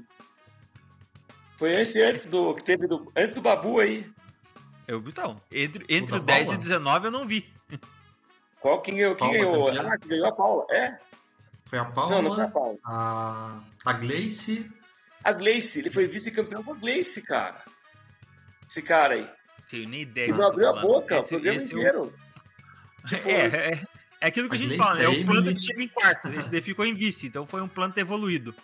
Foi 1.57 1.75
antes, 1.75 1.95
antes 1.95 2.25
do. 2.27 2.53
Que 2.53 2.63
teve 2.63 2.87
do. 2.87 3.11
Antes 3.15 3.35
do 3.35 3.41
Babu 3.41 3.79
aí. 3.79 4.09
Eu, 4.87 4.99
então, 5.05 5.41
entre, 5.51 5.85
entre 5.89 6.13
o, 6.13 6.17
o 6.17 6.19
10 6.19 6.47
Paula? 6.47 6.55
e 6.55 6.61
19 6.61 7.05
eu 7.07 7.11
não 7.11 7.27
vi. 7.27 7.49
Qual? 8.59 8.81
Quem, 8.81 8.95
ganhou? 8.95 9.15
Quem 9.15 9.31
ganhou? 9.31 9.69
Ah, 9.69 9.97
quem 9.97 10.09
ganhou 10.09 10.27
a 10.27 10.31
Paula. 10.31 10.65
É? 10.69 10.97
Foi 11.65 11.79
a 11.79 11.85
Paula. 11.85 12.15
Não, 12.15 12.21
não 12.21 12.35
foi 12.35 12.43
a 12.43 12.49
Paula. 12.49 12.77
A, 12.85 13.59
a 13.85 13.93
Gleice. 13.93 14.71
A 15.23 15.31
Gleice, 15.33 15.79
ele 15.79 15.89
foi 15.89 16.07
vice-campeão 16.07 16.63
com 16.63 16.71
a 16.71 16.75
Gleice, 16.75 17.21
cara. 17.21 17.61
Esse 18.69 18.81
cara 18.81 19.15
aí. 19.15 19.29
Tenho 19.69 19.89
nem 19.89 20.01
ideia. 20.01 20.29
Ele 20.29 20.37
não 20.37 20.47
abriu 20.47 20.69
a 20.69 20.81
boca 20.81 21.19
esse, 21.19 21.35
o 21.35 21.39
programa 21.39 21.61
inteiro. 21.61 21.97
Eu... 21.97 22.27
Tipo, 23.07 23.29
é, 23.29 23.71
é, 23.71 23.87
é 24.19 24.27
aquilo 24.27 24.49
que 24.49 24.55
a, 24.55 24.57
gente 24.57 24.77
fala, 24.77 24.95
né? 24.95 25.03
É 25.05 25.09
o 25.09 25.25
plano 25.25 25.53
que 25.53 25.61
chega 25.61 25.83
em 25.83 25.87
quarto. 25.87 26.27
Esse 26.29 26.51
daí 26.51 26.61
ficou 26.61 26.85
em 26.85 26.93
vice, 26.93 27.27
então 27.27 27.45
foi 27.45 27.61
um 27.61 27.67
plano 27.67 27.93
evoluído. 27.97 28.53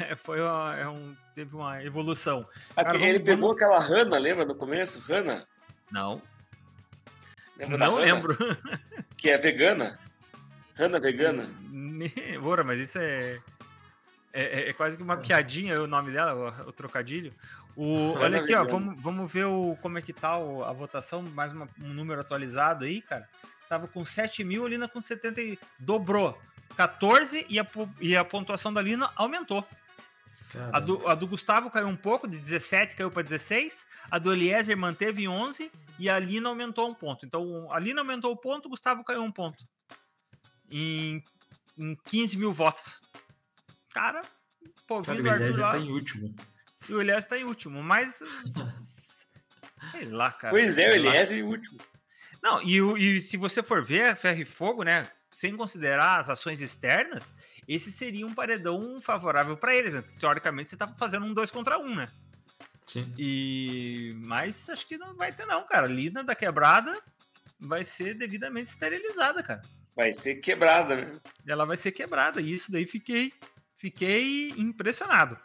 É, 0.00 0.16
foi 0.16 0.40
uma, 0.40 0.74
é 0.74 0.88
um, 0.88 1.14
teve 1.34 1.54
uma 1.54 1.84
evolução. 1.84 2.48
Cara, 2.74 2.96
ele 2.96 3.18
vamos, 3.18 3.26
pegou 3.26 3.52
aquela 3.52 3.78
Hanna, 3.78 4.16
lembra 4.16 4.46
no 4.46 4.54
começo? 4.54 4.98
Hanna? 5.00 5.46
Não. 5.90 6.22
Lembra 7.58 7.76
não 7.76 7.96
lembro. 7.96 8.34
Que 9.18 9.28
é 9.28 9.36
vegana? 9.36 9.98
Hanna 10.78 10.98
vegana? 10.98 11.46
Bora, 12.40 12.64
mas 12.64 12.78
isso 12.78 12.96
é, 12.96 13.38
é, 14.32 14.70
é, 14.70 14.72
quase 14.72 14.96
que 14.96 15.02
uma 15.02 15.18
piadinha 15.18 15.78
o 15.78 15.86
nome 15.86 16.10
dela, 16.10 16.34
o, 16.64 16.70
o 16.70 16.72
trocadilho. 16.72 17.30
O, 17.76 18.14
olha 18.14 18.40
aqui, 18.40 18.54
ó, 18.54 18.64
vamos, 18.64 18.98
vamos 18.98 19.30
ver 19.30 19.44
o, 19.44 19.76
como 19.82 19.98
é 19.98 20.00
que 20.00 20.14
tá 20.14 20.38
o, 20.38 20.64
a 20.64 20.72
votação, 20.72 21.20
mais 21.22 21.52
uma, 21.52 21.68
um 21.84 21.88
número 21.88 22.22
atualizado 22.22 22.86
aí, 22.86 23.02
cara 23.02 23.28
tava 23.72 23.88
com 23.88 24.04
7 24.04 24.44
mil, 24.44 24.66
a 24.66 24.68
Lina 24.68 24.86
com 24.86 25.00
70 25.00 25.40
e 25.40 25.58
dobrou. 25.78 26.38
14 26.76 27.46
e 27.48 27.58
a, 27.58 27.66
e 28.02 28.14
a 28.14 28.22
pontuação 28.22 28.70
da 28.70 28.82
Lina 28.82 29.10
aumentou. 29.16 29.66
A 30.70 30.78
do, 30.78 31.08
a 31.08 31.14
do, 31.14 31.26
Gustavo 31.26 31.70
caiu 31.70 31.88
um 31.88 31.96
pouco, 31.96 32.28
de 32.28 32.38
17 32.38 32.94
caiu 32.94 33.10
para 33.10 33.22
16. 33.22 33.86
A 34.10 34.18
do 34.18 34.30
Eliezer 34.30 34.76
manteve 34.76 35.22
em 35.22 35.28
11 35.28 35.72
e 35.98 36.10
a 36.10 36.18
Lina 36.18 36.50
aumentou 36.50 36.86
um 36.86 36.92
ponto. 36.92 37.24
Então 37.24 37.66
a 37.72 37.78
Lina 37.78 38.02
aumentou 38.02 38.30
um 38.30 38.36
ponto, 38.36 38.66
o 38.66 38.68
Gustavo 38.68 39.02
caiu 39.04 39.22
um 39.22 39.32
ponto. 39.32 39.64
Em, 40.70 41.24
em 41.78 41.96
15 42.10 42.36
mil 42.36 42.52
votos. 42.52 43.00
Cara, 43.94 44.20
pô, 44.86 45.00
vindo 45.00 45.24
cara, 45.24 45.38
o 45.38 45.42
Eliezer 45.44 45.64
lá, 45.64 45.70
tá 45.70 45.78
em 45.78 45.90
último. 45.90 46.34
E 46.90 46.92
o 46.92 47.00
Eliezer 47.00 47.26
tá 47.26 47.38
em 47.38 47.44
último, 47.44 47.82
mas. 47.82 48.16
sei 49.92 50.04
lá, 50.10 50.30
cara. 50.30 50.52
Pois 50.52 50.76
é, 50.76 50.90
o 50.90 50.94
Eliezer 50.94 51.38
em 51.38 51.42
último. 51.42 51.80
Não, 52.42 52.60
e, 52.62 52.78
e 53.16 53.22
se 53.22 53.36
você 53.36 53.62
for 53.62 53.84
ver 53.84 54.16
Ferro 54.16 54.40
e 54.42 54.44
Fogo, 54.44 54.82
né? 54.82 55.08
Sem 55.30 55.56
considerar 55.56 56.18
as 56.18 56.28
ações 56.28 56.60
externas, 56.60 57.32
esse 57.66 57.92
seria 57.92 58.26
um 58.26 58.34
paredão 58.34 59.00
favorável 59.00 59.56
para 59.56 59.74
eles. 59.74 59.94
Né? 59.94 60.02
Teoricamente, 60.18 60.68
você 60.68 60.76
tá 60.76 60.88
fazendo 60.88 61.24
um 61.24 61.32
dois 61.32 61.50
contra 61.50 61.78
um, 61.78 61.94
né? 61.94 62.06
Sim. 62.86 63.14
E 63.16 64.14
mas 64.26 64.68
acho 64.68 64.86
que 64.86 64.98
não 64.98 65.14
vai 65.14 65.32
ter 65.32 65.46
não, 65.46 65.64
cara. 65.64 65.86
Lina 65.86 66.22
da 66.22 66.34
quebrada 66.34 67.00
vai 67.58 67.84
ser 67.84 68.14
devidamente 68.14 68.70
esterilizada, 68.70 69.42
cara. 69.42 69.62
Vai 69.94 70.12
ser 70.12 70.36
quebrada, 70.36 70.96
né? 70.96 71.12
Ela 71.46 71.64
vai 71.64 71.76
ser 71.76 71.92
quebrada 71.92 72.40
e 72.40 72.52
isso 72.52 72.72
daí 72.72 72.84
fiquei 72.84 73.32
fiquei 73.76 74.50
impressionado. 74.50 75.38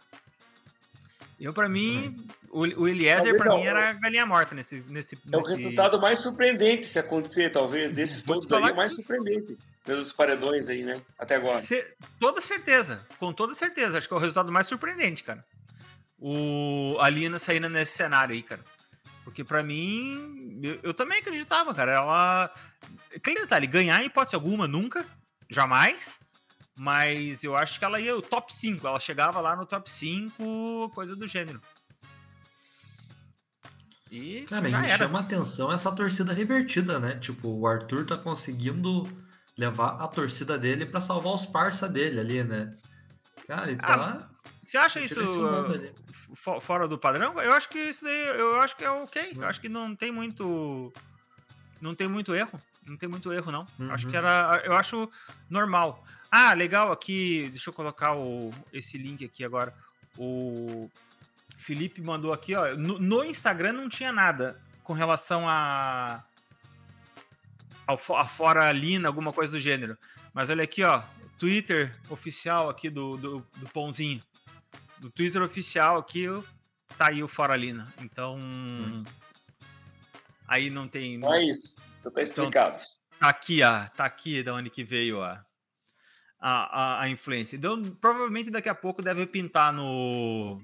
Eu 1.40 1.54
para 1.54 1.70
mim. 1.70 2.16
O, 2.50 2.62
o 2.62 2.88
Eliezer, 2.88 3.38
para 3.38 3.56
mim, 3.56 3.64
era 3.64 3.94
galinha 3.94 4.26
morta 4.26 4.56
nesse, 4.56 4.84
nesse. 4.90 5.16
É 5.32 5.38
o 5.38 5.42
resultado 5.42 6.00
mais 6.00 6.20
surpreendente 6.20 6.88
se 6.88 6.98
acontecer, 6.98 7.52
talvez, 7.52 7.92
desses 7.92 8.24
todos 8.24 8.52
aí, 8.52 8.64
é 8.64 8.72
o 8.72 8.76
mais 8.76 8.96
surpreendente. 8.96 9.58
Pelos 9.86 10.12
paredões 10.12 10.68
aí, 10.68 10.84
né? 10.84 11.00
Até 11.18 11.36
agora. 11.36 11.60
Se, 11.60 11.86
toda 12.20 12.42
certeza, 12.42 13.06
com 13.20 13.32
toda 13.32 13.54
certeza. 13.54 13.98
Acho 13.98 14.08
que 14.08 14.14
é 14.14 14.18
o 14.18 14.20
resultado 14.20 14.52
mais 14.52 14.68
surpreendente, 14.68 15.24
cara. 15.24 15.46
O 16.20 16.98
a 17.00 17.10
Lina 17.10 17.38
saindo 17.38 17.70
nesse 17.70 17.96
cenário 17.96 18.34
aí, 18.34 18.42
cara. 18.42 18.62
Porque 19.24 19.44
para 19.44 19.62
mim, 19.62 20.60
eu, 20.64 20.80
eu, 20.82 20.94
também 20.94 21.20
acreditava, 21.20 21.74
cara. 21.74 21.92
Ela. 21.92 22.54
Aquele 23.16 23.42
detalhe, 23.42 23.68
ganhar 23.68 24.02
em 24.02 24.08
hipótese 24.08 24.36
alguma, 24.36 24.68
nunca, 24.68 25.06
jamais. 25.50 26.20
Mas 26.78 27.44
eu 27.44 27.58
acho 27.58 27.80
que 27.80 27.86
ela 27.86 28.00
ia 28.00 28.16
o 28.16 28.22
top 28.22 28.54
5. 28.54 28.86
Ela 28.86 29.00
chegava 29.00 29.42
lá 29.42 29.56
no 29.56 29.66
top 29.66 29.90
5, 29.90 30.92
coisa 30.94 31.16
do 31.16 31.28
gênero. 31.28 31.60
E 34.12 34.46
Cara, 34.48 34.70
já 34.70 34.80
me 34.80 34.88
era. 34.88 34.98
chama 34.98 35.20
atenção 35.20 35.72
essa 35.72 35.92
torcida 35.94 36.34
revertida, 36.34 37.00
né? 37.00 37.16
Tipo, 37.18 37.50
o 37.50 37.68
Arthur 37.68 38.06
tá 38.06 38.18
conseguindo 38.18 39.04
levar 39.58 40.02
a 40.02 40.08
torcida 40.08 40.58
dele 40.58 40.86
para 40.86 41.02
salvar 41.02 41.34
os 41.34 41.46
parça 41.46 41.90
dele 41.90 42.20
ali, 42.20 42.44
né? 42.44 42.74
Cara, 43.48 43.72
ele 43.72 43.80
ah, 43.82 43.98
tá. 43.98 44.30
Você 44.62 44.78
acha 44.78 45.00
isso 45.00 45.22
uh, 45.22 46.60
fora 46.60 46.88
do 46.88 46.98
padrão? 46.98 47.40
Eu 47.42 47.54
acho 47.54 47.70
que 47.70 47.80
isso 47.80 48.04
daí, 48.04 48.38
eu 48.38 48.60
acho 48.60 48.76
que 48.76 48.84
é 48.84 48.92
ok. 48.92 49.34
Eu 49.36 49.46
acho 49.46 49.60
que 49.62 49.70
não 49.70 49.96
tem 49.96 50.12
muito. 50.12 50.92
Não 51.82 51.96
tem 51.96 52.08
muito 52.08 52.36
erro. 52.36 52.60
Não 52.86 52.98
tem 52.98 53.08
muito 53.08 53.32
erro, 53.32 53.52
não. 53.52 53.66
Uhum. 53.80 53.92
Acho 53.92 54.08
que 54.08 54.16
era. 54.16 54.62
Eu 54.64 54.74
acho 54.74 55.10
normal. 55.50 56.04
Ah, 56.32 56.54
legal 56.54 56.92
aqui. 56.92 57.48
Deixa 57.50 57.70
eu 57.70 57.74
colocar 57.74 58.16
o, 58.16 58.54
esse 58.74 58.98
link 58.98 59.24
aqui 59.24 59.44
agora. 59.44 59.74
O 60.18 60.90
Felipe 61.58 62.02
mandou 62.02 62.34
aqui, 62.34 62.56
ó. 62.56 62.76
No, 62.76 63.00
no 63.00 63.24
Instagram 63.24 63.74
não 63.74 63.90
tinha 63.90 64.12
nada 64.12 64.62
com 64.84 64.94
relação 64.94 65.48
a. 65.48 66.24
a 67.88 68.24
fora 68.26 68.72
Lina, 68.72 69.08
alguma 69.08 69.34
coisa 69.34 69.54
do 69.54 69.60
gênero. 69.60 69.98
Mas 70.34 70.50
olha 70.50 70.64
aqui, 70.64 70.84
ó. 70.84 71.02
Twitter 71.38 71.92
oficial 72.10 72.70
aqui 72.70 72.90
do, 72.90 73.16
do, 73.18 73.48
do 73.58 73.70
Pãozinho. 73.70 74.22
Do 75.00 75.12
Twitter 75.12 75.42
oficial 75.42 75.98
aqui, 75.98 76.26
tá 76.98 77.08
aí 77.10 77.22
o 77.22 77.28
Fora 77.28 77.56
Lina. 77.56 77.88
Então. 78.02 78.38
Hum. 78.40 79.04
Aí 80.48 80.70
não 80.70 80.88
tem. 80.88 81.18
Não 81.18 81.34
é 81.34 81.44
isso. 81.44 81.76
Então, 82.00 82.12
tá 82.12 82.22
explicado. 82.22 82.76
Então, 82.76 83.20
tá 83.20 83.28
aqui, 83.30 83.62
ó. 83.62 83.86
Tá 83.90 84.06
aqui 84.06 84.42
da 84.42 84.54
onde 84.54 84.70
que 84.70 84.84
veio 84.84 85.22
a, 85.22 85.46
a, 86.40 87.02
a 87.02 87.10
influência. 87.10 87.56
Então, 87.58 87.82
provavelmente 88.02 88.50
daqui 88.50 88.70
a 88.70 88.76
pouco 88.76 89.02
deve 89.02 89.26
pintar 89.26 89.74
no 89.74 90.62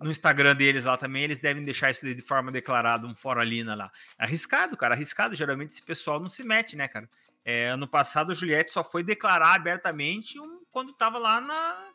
no 0.00 0.10
Instagram 0.10 0.54
deles 0.54 0.84
lá 0.84 0.96
também, 0.96 1.22
eles 1.22 1.40
devem 1.40 1.62
deixar 1.62 1.90
isso 1.90 2.12
de 2.14 2.20
forma 2.20 2.52
declarada, 2.52 3.06
um 3.06 3.14
fora 3.14 3.42
Lina 3.42 3.74
lá. 3.74 3.90
Arriscado, 4.18 4.76
cara, 4.76 4.94
arriscado. 4.94 5.34
Geralmente 5.34 5.70
esse 5.70 5.82
pessoal 5.82 6.20
não 6.20 6.28
se 6.28 6.44
mete, 6.44 6.76
né, 6.76 6.88
cara? 6.88 7.08
É, 7.44 7.68
ano 7.68 7.86
passado 7.86 8.32
a 8.32 8.34
Juliette 8.34 8.70
só 8.70 8.82
foi 8.82 9.02
declarar 9.02 9.54
abertamente 9.54 10.38
um, 10.38 10.60
quando 10.70 10.92
tava 10.92 11.18
lá 11.18 11.40
na. 11.40 11.88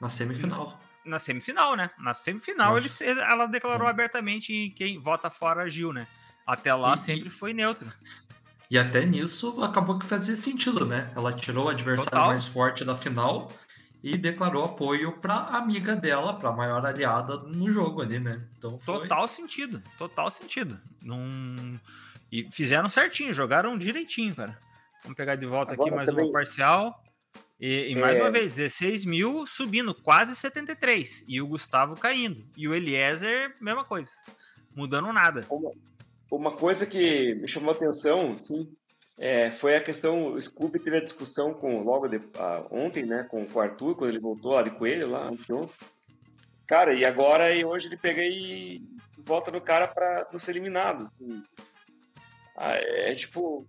Na 0.00 0.08
semifinal. 0.08 0.80
Na 1.04 1.18
semifinal, 1.18 1.74
né? 1.74 1.90
Na 1.98 2.14
semifinal 2.14 2.76
ela 3.28 3.46
declarou 3.46 3.86
Sim. 3.86 3.90
abertamente 3.90 4.70
quem 4.76 4.98
vota 4.98 5.28
fora 5.28 5.68
Gil, 5.68 5.92
né? 5.92 6.06
Até 6.46 6.74
lá 6.74 6.94
E- 6.94 6.98
sempre 6.98 7.30
foi 7.30 7.52
neutro. 7.52 7.92
E 8.72 8.78
até 8.78 9.04
nisso 9.04 9.62
acabou 9.62 9.98
que 9.98 10.06
fazia 10.06 10.34
sentido, 10.34 10.86
né? 10.86 11.12
Ela 11.14 11.30
tirou 11.30 11.66
o 11.66 11.68
adversário 11.68 12.10
Total. 12.10 12.28
mais 12.28 12.46
forte 12.46 12.86
da 12.86 12.96
final 12.96 13.52
e 14.02 14.16
declarou 14.16 14.64
apoio 14.64 15.12
pra 15.18 15.34
amiga 15.58 15.94
dela, 15.94 16.32
pra 16.32 16.52
maior 16.52 16.82
aliada 16.86 17.36
no 17.40 17.70
jogo 17.70 18.00
ali, 18.00 18.18
né? 18.18 18.42
Então 18.56 18.78
foi. 18.78 19.00
Total 19.02 19.28
sentido. 19.28 19.82
Total 19.98 20.30
sentido. 20.30 20.80
Não... 21.02 21.78
E 22.32 22.48
fizeram 22.50 22.88
certinho, 22.88 23.30
jogaram 23.30 23.76
direitinho, 23.76 24.34
cara. 24.34 24.58
Vamos 25.02 25.18
pegar 25.18 25.36
de 25.36 25.44
volta 25.44 25.74
aqui 25.74 25.82
Agora 25.82 25.96
mais 25.96 26.08
também- 26.08 26.24
uma 26.24 26.32
parcial. 26.32 27.04
E, 27.60 27.90
e 27.90 27.94
mais 27.96 28.16
É. 28.16 28.22
uma 28.22 28.30
vez, 28.30 28.54
16 28.54 29.04
mil 29.04 29.44
subindo, 29.44 29.94
quase 29.94 30.34
73. 30.34 31.26
E 31.28 31.42
o 31.42 31.46
Gustavo 31.46 31.94
caindo. 31.94 32.42
E 32.56 32.66
o 32.66 32.74
Eliezer, 32.74 33.54
mesma 33.60 33.84
coisa. 33.84 34.12
Mudando 34.74 35.12
nada. 35.12 35.46
Uma 36.34 36.50
coisa 36.52 36.86
que 36.86 37.34
me 37.34 37.46
chamou 37.46 37.70
a 37.72 37.76
atenção, 37.76 38.38
sim, 38.38 38.66
é, 39.18 39.50
foi 39.50 39.76
a 39.76 39.82
questão, 39.82 40.32
o 40.32 40.40
Scooby 40.40 40.78
teve 40.78 40.96
a 40.96 41.02
discussão 41.02 41.52
com, 41.52 41.82
logo 41.82 42.08
de- 42.08 42.20
ah, 42.38 42.64
ontem, 42.70 43.04
né, 43.04 43.24
com, 43.24 43.44
com 43.44 43.58
o 43.58 43.62
Arthur, 43.62 43.94
quando 43.94 44.08
ele 44.10 44.18
voltou 44.18 44.52
lá 44.52 44.62
de 44.62 44.70
Coelho, 44.70 45.10
lá 45.10 45.26
anteontem. 45.28 45.74
Cara, 46.66 46.94
e 46.94 47.04
agora, 47.04 47.54
e 47.54 47.64
hoje 47.66 47.86
ele 47.88 47.98
pega 47.98 48.22
e 48.22 48.82
volta 49.18 49.50
no 49.50 49.60
cara 49.60 49.86
pra 49.86 50.26
não 50.32 50.38
ser 50.38 50.52
eliminado, 50.52 51.02
assim. 51.02 51.42
Ah, 52.56 52.76
é 52.76 53.14
tipo, 53.14 53.66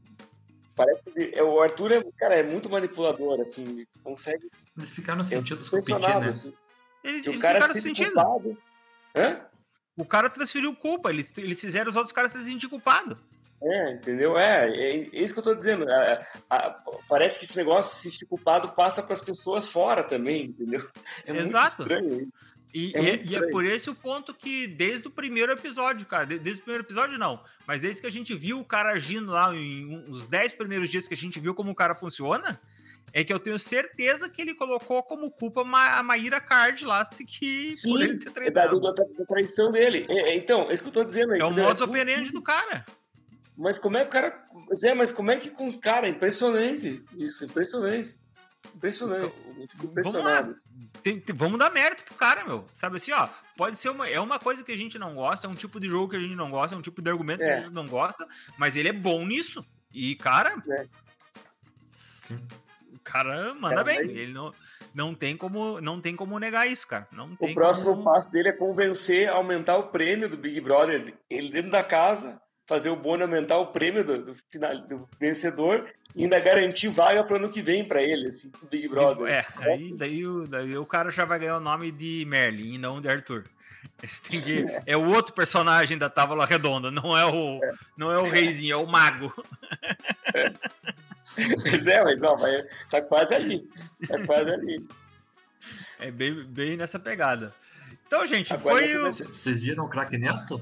parece 0.73 1.03
que 1.03 1.09
ele- 1.19 1.31
é, 1.35 1.43
o 1.43 1.59
Arthur, 1.61 1.91
é, 1.91 2.01
cara, 2.17 2.35
é 2.35 2.43
muito 2.43 2.69
manipulador, 2.69 3.41
assim, 3.41 3.63
ele 3.65 3.87
consegue... 4.01 4.49
Eles 4.77 4.93
ficaram 4.93 5.19
eu 5.19 5.25
sentidos 5.25 5.65
fico 5.65 5.77
com 5.77 5.81
o 5.83 5.85
Petit, 5.85 5.97
impressionado, 5.97 6.25
né? 6.25 6.31
assim, 6.31 6.53
Eles, 7.03 7.21
que 7.23 7.29
o 7.29 7.31
eles 7.33 7.41
cara 7.41 7.55
ficaram 7.55 7.73
se 7.73 7.81
sentindo. 7.81 8.57
Hã? 9.13 9.45
O 9.95 10.05
cara 10.05 10.29
transferiu 10.29 10.75
culpa. 10.75 11.09
Eles, 11.11 11.31
eles 11.37 11.59
fizeram 11.61 11.89
os 11.89 11.95
outros 11.95 12.13
caras 12.13 12.31
se 12.31 12.43
sentir 12.43 12.67
culpados. 12.67 13.17
É, 13.61 13.91
entendeu? 13.93 14.37
É, 14.37 14.67
é, 14.69 14.97
é 14.97 15.09
isso 15.13 15.33
que 15.33 15.39
eu 15.39 15.43
tô 15.43 15.53
dizendo. 15.55 15.89
É, 15.89 16.27
a- 16.49 16.75
parece 17.07 17.39
que 17.39 17.45
esse 17.45 17.55
negócio 17.55 17.91
de 17.93 17.97
se 18.01 18.11
sentir 18.11 18.25
culpado 18.25 18.69
passa 18.69 19.01
para 19.01 19.13
as 19.13 19.21
pessoas 19.21 19.69
fora 19.69 20.03
também, 20.03 20.45
entendeu? 20.45 20.85
É 21.25 21.31
Exato. 21.37 21.81
muito 21.83 21.93
estranho 21.93 22.21
isso. 22.23 22.53
E 22.73 22.91
É 22.95 22.99
e- 23.01 23.05
e 23.05 23.09
é 23.11 23.15
estranho. 23.15 23.51
por 23.51 23.63
esse 23.63 23.89
o 23.89 23.95
ponto 23.95 24.33
que, 24.33 24.65
desde 24.67 25.07
o 25.07 25.11
primeiro 25.11 25.51
episódio, 25.51 26.05
cara, 26.07 26.25
de- 26.25 26.39
desde 26.39 26.61
o 26.61 26.63
primeiro 26.65 26.83
episódio 26.83 27.17
não, 27.19 27.39
mas 27.67 27.79
desde 27.81 28.01
que 28.01 28.07
a 28.07 28.11
gente 28.11 28.33
viu 28.35 28.59
o 28.59 28.65
cara 28.65 28.89
agindo 28.91 29.31
lá, 29.31 29.55
em 29.55 30.03
os 30.09 30.27
10 30.27 30.53
primeiros 30.53 30.89
dias 30.89 31.07
que 31.07 31.13
a 31.13 31.17
gente 31.17 31.39
viu 31.39 31.53
como 31.53 31.71
o 31.71 31.75
cara 31.75 31.93
funciona, 31.95 32.59
é 33.11 33.23
que 33.23 33.33
eu 33.33 33.39
tenho 33.39 33.59
certeza 33.59 34.29
que 34.29 34.41
ele 34.41 34.55
colocou 34.55 35.03
como 35.03 35.29
culpa 35.31 35.61
a 35.61 36.03
Maíra 36.03 36.39
Card 36.39 36.85
lá, 36.85 37.03
se 37.05 37.25
que 37.25 37.71
Sim, 37.75 37.89
por 37.91 38.01
ele 38.01 38.17
ter 38.17 38.29
É 38.29 38.49
da, 38.51 38.67
treinado. 38.67 38.79
da, 38.81 38.91
da 38.91 39.25
traição 39.27 39.71
dele. 39.71 40.05
É, 40.09 40.31
é, 40.31 40.37
então, 40.37 40.69
é 40.69 40.73
isso 40.73 40.83
que 40.83 40.89
eu 40.89 40.93
tô 40.93 41.03
dizendo 41.03 41.33
aí. 41.33 41.39
É 41.39 41.43
o 41.43 41.47
entendeu? 41.47 41.65
modus 41.65 41.81
operandi 41.81 42.31
do 42.31 42.41
cara. 42.41 42.85
Mas 43.55 43.77
como 43.77 43.97
é 43.97 44.01
que 44.01 44.07
o 44.07 44.11
cara. 44.11 44.43
Zé, 44.75 44.93
mas 44.95 45.11
como 45.11 45.29
é 45.29 45.37
que 45.39 45.51
com. 45.51 45.71
Cara, 45.79 46.07
impressionante. 46.07 47.03
Isso, 47.15 47.45
impressionante. 47.45 48.15
Impressionante. 48.75 49.25
eu 49.25 49.67
fico 49.67 49.83
Vamos 49.83 49.83
lá. 49.83 49.91
impressionado. 49.91 50.53
Tem- 51.03 51.19
tem- 51.19 51.35
vamos 51.35 51.59
dar 51.59 51.69
mérito 51.69 52.03
pro 52.03 52.15
cara, 52.15 52.43
meu. 52.45 52.65
Sabe 52.73 52.95
assim, 52.95 53.11
ó, 53.11 53.27
pode 53.55 53.75
ser 53.75 53.89
uma. 53.89 54.09
É 54.09 54.19
uma 54.19 54.39
coisa 54.39 54.63
que 54.63 54.71
a 54.71 54.75
gente 54.77 54.97
não 54.97 55.13
gosta, 55.13 55.45
é 55.45 55.49
um 55.49 55.53
tipo 55.53 55.79
de 55.79 55.87
jogo 55.87 56.09
que 56.09 56.15
a 56.15 56.19
gente 56.19 56.33
não 56.33 56.49
gosta, 56.49 56.75
é 56.75 56.79
um 56.79 56.81
tipo 56.81 56.99
de 56.99 57.11
argumento 57.11 57.39
que 57.41 57.45
É. 57.45 57.57
a 57.57 57.59
gente 57.59 57.73
não 57.73 57.85
gosta, 57.87 58.27
mas 58.57 58.75
ele 58.75 58.89
é 58.89 58.93
bom 58.93 59.23
nisso. 59.23 59.63
E, 59.93 60.15
cara. 60.15 60.55
É. 60.71 60.87
O 62.31 62.35
cara 63.03 63.53
manda 63.53 63.75
Cara, 63.75 63.83
bem. 63.83 64.05
vai- 64.07 64.15
Ele 64.15 64.33
não, 64.33 64.51
não, 64.93 65.13
tem 65.15 65.35
como, 65.37 65.79
não 65.81 65.99
tem 66.01 66.15
como 66.15 66.39
negar 66.39 66.67
isso, 66.67 66.87
cara. 66.87 67.07
Não 67.11 67.35
O 67.39 67.53
próximo 67.53 67.91
como... 67.93 68.03
passo 68.05 68.31
dele 68.31 68.49
é 68.49 68.53
convencer 68.53 69.29
a 69.29 69.33
aumentar 69.33 69.77
o 69.77 69.89
prêmio 69.89 70.27
do 70.29 70.37
Big 70.37 70.59
Brother. 70.61 71.13
Ele 71.29 71.49
dentro 71.51 71.71
da 71.71 71.83
casa, 71.83 72.39
fazer 72.67 72.89
o 72.89 72.95
Boni 72.95 73.23
aumentar 73.23 73.57
o 73.57 73.67
prêmio 73.67 74.03
do, 74.03 74.25
do, 74.25 74.35
final, 74.49 74.77
do 74.87 75.07
vencedor 75.19 75.87
e 76.15 76.23
ainda 76.23 76.39
garantir 76.39 76.87
vaga 76.89 77.23
para 77.23 77.37
ano 77.37 77.49
que 77.49 77.61
vem 77.61 77.87
para 77.87 78.01
ele, 78.01 78.29
assim, 78.29 78.49
pro 78.49 78.67
Big 78.67 78.87
Brother. 78.87 79.27
É, 79.27 79.45
aí, 79.59 79.93
daí, 79.95 80.25
o- 80.25 80.47
daí 80.47 80.77
o 80.77 80.85
cara 80.85 81.11
já 81.11 81.25
vai 81.25 81.39
ganhar 81.39 81.57
o 81.57 81.61
nome 81.61 81.91
de 81.91 82.23
Merlin 82.27 82.75
e 82.75 82.77
não 82.77 83.01
de 83.01 83.09
Arthur. 83.09 83.43
Que- 84.29 84.65
é 84.85 84.95
o 84.97 85.07
outro 85.13 85.33
personagem 85.33 85.97
da 85.97 86.09
Távola 86.09 86.45
Redonda, 86.45 86.89
não 86.89 87.17
é 87.17 87.25
o, 87.25 87.59
não 87.97 88.11
é 88.11 88.17
o 88.17 88.23
reizinho, 88.23 88.73
é 88.73 88.77
o 88.77 88.87
mago. 88.87 89.33
Mas 91.37 91.87
é, 91.87 92.03
mas 92.03 92.23
ó, 92.23 92.35
vai, 92.35 92.63
tá 92.89 93.01
quase 93.01 93.33
ali. 93.33 93.69
Tá 94.07 94.25
quase 94.25 94.49
ali. 94.51 94.87
É 95.99 96.11
bem, 96.11 96.43
bem 96.45 96.77
nessa 96.77 96.99
pegada. 96.99 97.53
Então, 98.05 98.25
gente, 98.25 98.53
Agora 98.53 98.75
foi 98.75 98.97
o. 98.97 99.11
Vocês 99.11 99.61
viram 99.63 99.85
o 99.85 99.89
craque 99.89 100.17
Neto? 100.17 100.61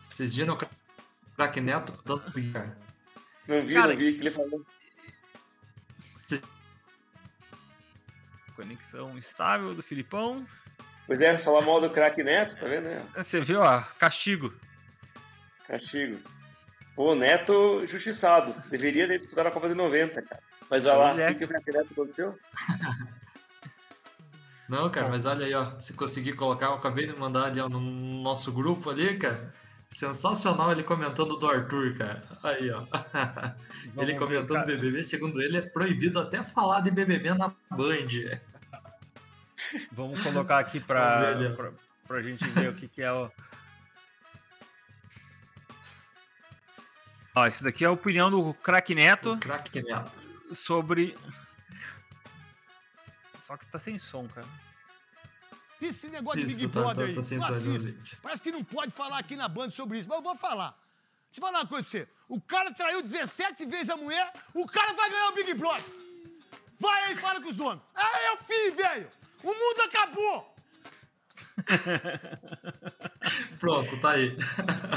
Vocês 0.00 0.34
viram 0.34 0.54
o 0.54 0.58
craque 1.36 1.60
Neto? 1.60 1.92
Tanto. 2.04 2.24
Não 2.26 2.32
vi, 3.62 3.74
Cara, 3.74 3.88
não 3.88 3.96
vi 3.96 4.10
o 4.10 4.14
que 4.14 4.20
ele 4.20 4.30
falou. 4.30 4.64
Conexão 8.56 9.16
estável 9.16 9.74
do 9.74 9.82
Filipão. 9.82 10.46
Pois 11.06 11.20
é, 11.20 11.38
falar 11.38 11.64
mal 11.64 11.80
do 11.80 11.88
craque 11.88 12.22
Neto, 12.22 12.56
tá 12.58 12.66
vendo? 12.66 12.88
É, 12.88 12.98
Você 13.22 13.40
viu, 13.40 13.60
ó, 13.60 13.80
castigo. 13.98 14.52
castigo. 15.66 16.18
Pô, 16.98 17.14
Neto 17.14 17.86
justiçado. 17.86 18.52
Deveria 18.68 19.06
ter 19.06 19.18
disputado 19.18 19.46
a 19.46 19.52
Copa 19.52 19.68
de 19.68 19.74
90, 19.76 20.20
cara. 20.20 20.42
Mas 20.68 20.82
vai 20.82 20.96
lá, 20.96 21.20
é. 21.20 21.30
o 21.30 21.36
que, 21.36 21.46
que 21.46 21.54
o 21.54 21.72
Neto 21.72 21.92
aconteceu? 21.92 22.36
Não, 24.68 24.90
cara, 24.90 25.08
mas 25.08 25.24
olha 25.24 25.46
aí, 25.46 25.54
ó. 25.54 25.78
Se 25.78 25.92
conseguir 25.92 26.32
colocar, 26.32 26.66
eu 26.66 26.74
acabei 26.74 27.06
de 27.06 27.16
mandar 27.16 27.44
ali 27.44 27.60
ó, 27.60 27.68
no 27.68 27.80
nosso 27.80 28.52
grupo 28.52 28.90
ali, 28.90 29.16
cara. 29.16 29.54
Sensacional 29.90 30.72
ele 30.72 30.82
comentando 30.82 31.38
do 31.38 31.48
Arthur, 31.48 31.96
cara. 31.96 32.24
Aí, 32.42 32.68
ó. 32.68 32.84
ele 33.96 34.14
ver, 34.14 34.18
comentando 34.18 34.54
cara. 34.54 34.66
BBB, 34.66 35.04
segundo 35.04 35.40
ele, 35.40 35.58
é 35.58 35.62
proibido 35.62 36.18
até 36.18 36.42
falar 36.42 36.80
de 36.80 36.90
BBB 36.90 37.32
na 37.32 37.54
Band. 37.70 38.40
Vamos 39.92 40.20
colocar 40.20 40.58
aqui 40.58 40.80
Vamos 40.80 41.38
ver 41.38 41.54
pra, 41.54 41.70
pra 42.08 42.22
gente 42.22 42.44
ver 42.48 42.70
o 42.70 42.74
que, 42.74 42.88
que 42.88 43.02
é 43.02 43.12
o. 43.12 43.30
Ó, 47.38 47.46
esse 47.46 47.62
daqui 47.62 47.84
é 47.84 47.86
a 47.86 47.92
opinião 47.92 48.28
do 48.30 48.52
craque 48.54 48.94
Neto 48.96 49.36
craque 49.38 49.80
Neto. 49.82 50.10
sobre. 50.52 51.16
Só 53.38 53.56
que 53.56 53.64
tá 53.66 53.78
sem 53.78 53.96
som, 53.96 54.26
cara. 54.26 54.46
Esse 55.80 56.08
negócio 56.08 56.40
de 56.40 56.46
Big 56.46 56.64
Isso, 56.64 56.68
tá, 56.68 56.80
Brother 56.80 57.04
tá, 57.04 57.10
aí, 57.10 57.14
tá 57.14 57.22
sem 57.22 57.40
som, 57.40 57.78
gente. 57.78 58.16
Parece 58.16 58.42
que 58.42 58.50
não 58.50 58.64
pode 58.64 58.90
falar 58.90 59.18
aqui 59.18 59.36
na 59.36 59.48
Band 59.48 59.70
sobre 59.70 60.00
isso, 60.00 60.08
mas 60.08 60.18
eu 60.18 60.24
vou 60.24 60.34
falar. 60.34 60.76
Deixa 61.26 61.38
eu 61.38 61.40
falar 61.42 61.60
uma 61.60 61.66
coisa 61.68 61.88
pra 61.88 61.90
você. 62.00 62.08
O 62.28 62.40
cara 62.40 62.74
traiu 62.74 63.00
17 63.00 63.66
vezes 63.66 63.90
a 63.90 63.96
mulher, 63.96 64.32
o 64.52 64.66
cara 64.66 64.92
vai 64.94 65.08
ganhar 65.08 65.28
o 65.28 65.34
Big 65.34 65.54
Brother. 65.54 65.84
Vai 66.80 67.04
aí 67.04 67.14
e 67.14 67.16
fala 67.16 67.40
com 67.40 67.48
os 67.48 67.54
donos. 67.54 67.82
Ah, 67.94 68.20
é 68.20 68.32
o 68.32 68.38
fim, 68.38 68.70
velho. 68.72 69.08
O 69.44 69.46
mundo 69.46 69.82
acabou. 69.82 70.56
Pronto, 73.58 73.98
tá 73.98 74.10
aí. 74.10 74.34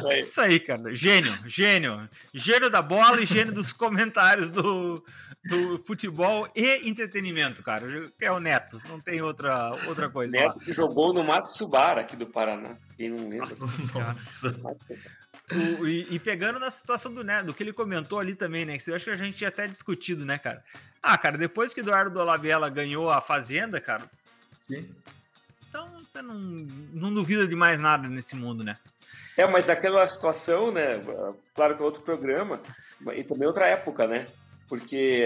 É, 0.10 0.20
Isso 0.20 0.40
aí, 0.40 0.60
cara. 0.60 0.94
Gênio, 0.96 1.34
gênio. 1.48 2.08
Gênio 2.34 2.70
da 2.70 2.82
bola 2.82 3.22
e 3.22 3.26
gênio 3.26 3.54
dos 3.54 3.74
comentários 3.74 4.52
do, 4.52 5.04
do 5.46 5.80
futebol 5.80 6.48
e 6.56 6.88
entretenimento, 6.88 7.64
cara. 7.64 7.86
É 8.20 8.32
o 8.32 8.40
Neto, 8.40 8.80
não 8.88 9.00
tem 9.00 9.22
outra, 9.22 9.72
outra 9.88 10.10
coisa 10.10 10.36
lá. 10.38 10.44
Neto 10.44 10.60
que 10.60 10.72
jogou 10.72 11.14
no 11.14 11.24
Matsubara 11.24 12.02
aqui 12.02 12.16
do 12.16 12.28
Paraná. 12.28 12.76
Quem 12.96 13.10
não 13.10 13.28
lembra? 13.30 13.48
Nossa. 13.96 14.56
O- 15.80 15.88
e, 15.88 16.08
e 16.12 16.20
pegando 16.20 16.60
na 16.60 16.70
situação 16.72 17.14
do 17.14 17.24
Neto, 17.24 17.48
do 17.48 17.54
que 17.54 17.64
ele 17.64 17.74
comentou 17.74 18.20
ali 18.20 18.36
também, 18.36 18.66
né? 18.66 18.78
Que 18.78 18.90
eu 18.92 18.96
acho 18.96 19.06
que 19.06 19.12
a 19.12 19.16
gente 19.16 19.38
tinha 19.38 19.50
até 19.50 19.68
discutido, 19.68 20.24
né, 20.26 20.38
cara? 20.38 20.64
Ah, 21.04 21.18
cara, 21.18 21.38
depois 21.38 21.74
que 21.74 21.80
Eduardo 21.80 22.12
Dolabella 22.12 22.70
ganhou 22.70 23.10
a 23.12 23.20
Fazenda, 23.20 23.82
cara, 23.82 24.04
Sim. 24.62 24.88
Então 25.72 26.04
você 26.04 26.22
não, 26.22 26.36
não 26.36 27.14
duvida 27.14 27.48
de 27.48 27.56
mais 27.56 27.80
nada 27.80 28.10
nesse 28.10 28.36
mundo, 28.36 28.62
né? 28.62 28.76
É, 29.38 29.48
mas 29.48 29.66
naquela 29.66 30.06
situação, 30.06 30.70
né? 30.72 31.02
Claro 31.56 31.78
que 31.78 31.82
é 31.82 31.86
outro 31.86 32.02
programa, 32.02 32.60
e 33.16 33.24
também 33.24 33.48
outra 33.48 33.68
época, 33.68 34.06
né? 34.06 34.26
Porque 34.68 35.26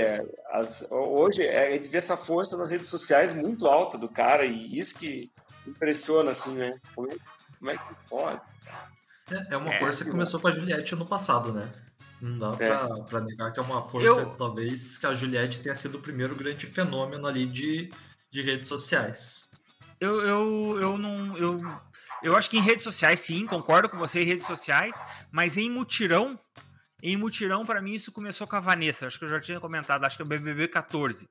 as- 0.51 0.85
hoje 0.91 1.43
é, 1.43 1.67
a 1.67 1.69
gente 1.71 1.87
vê 1.87 1.97
essa 1.97 2.15
força 2.15 2.55
nas 2.55 2.69
redes 2.69 2.87
sociais 2.87 3.33
muito 3.33 3.65
alta 3.65 3.97
do 3.97 4.07
cara, 4.07 4.45
e 4.45 4.77
isso 4.79 4.95
que 4.97 5.31
impressiona, 5.67 6.31
assim, 6.31 6.53
né? 6.53 6.71
Como 6.93 7.11
é, 7.11 7.15
como 7.57 7.71
é 7.71 7.77
que 7.77 7.95
pode? 8.07 8.41
É, 9.31 9.53
é 9.55 9.57
uma 9.57 9.73
É, 9.73 9.79
força 9.79 10.05
que 10.05 10.11
começou 10.11 10.39
com 10.39 10.47
a 10.47 10.51
Juliette 10.51 10.95
no 10.95 11.07
passado, 11.07 11.51
né? 11.51 11.71
Não 12.21 12.37
dá 12.37 12.63
É. 12.63 12.69
pra, 12.69 13.03
pra 13.03 13.21
negar 13.21 13.51
que 13.51 13.59
é 13.59 13.63
uma 13.63 13.81
força, 13.81 14.21
Eu- 14.21 14.29
talvez, 14.35 14.97
que 14.99 15.07
a 15.07 15.13
Juliette 15.13 15.59
tenha 15.59 15.75
sido 15.75 15.97
o 15.97 16.01
primeiro 16.01 16.35
grande 16.35 16.67
fenômeno 16.67 17.25
ali 17.27 17.45
de, 17.47 17.89
de 18.31 18.41
redes 18.43 18.67
sociais. 18.67 19.49
Eu, 19.99 20.21
eu, 20.21 20.79
eu 20.81 20.97
não. 20.97 21.37
Eu, 21.37 21.59
eu 22.23 22.35
acho 22.35 22.49
que 22.49 22.57
em 22.57 22.61
redes 22.61 22.83
sociais, 22.83 23.19
sim, 23.19 23.45
concordo 23.45 23.89
com 23.89 23.97
você 23.97 24.21
em 24.21 24.25
redes 24.25 24.45
sociais, 24.45 25.03
mas 25.31 25.57
em 25.57 25.69
mutirão, 25.69 26.39
em 27.01 27.15
mutirão, 27.15 27.65
pra 27.65 27.81
mim, 27.81 27.93
isso 27.93 28.11
começou 28.11 28.47
com 28.47 28.55
a 28.55 28.59
Vanessa. 28.59 29.07
Acho 29.07 29.19
que 29.19 29.25
eu 29.25 29.29
já 29.29 29.39
tinha 29.39 29.59
comentado, 29.59 30.03
acho 30.03 30.17
que 30.17 30.23
é 30.23 30.25
o 30.25 30.27
BBB 30.27 30.67
14. 30.67 31.27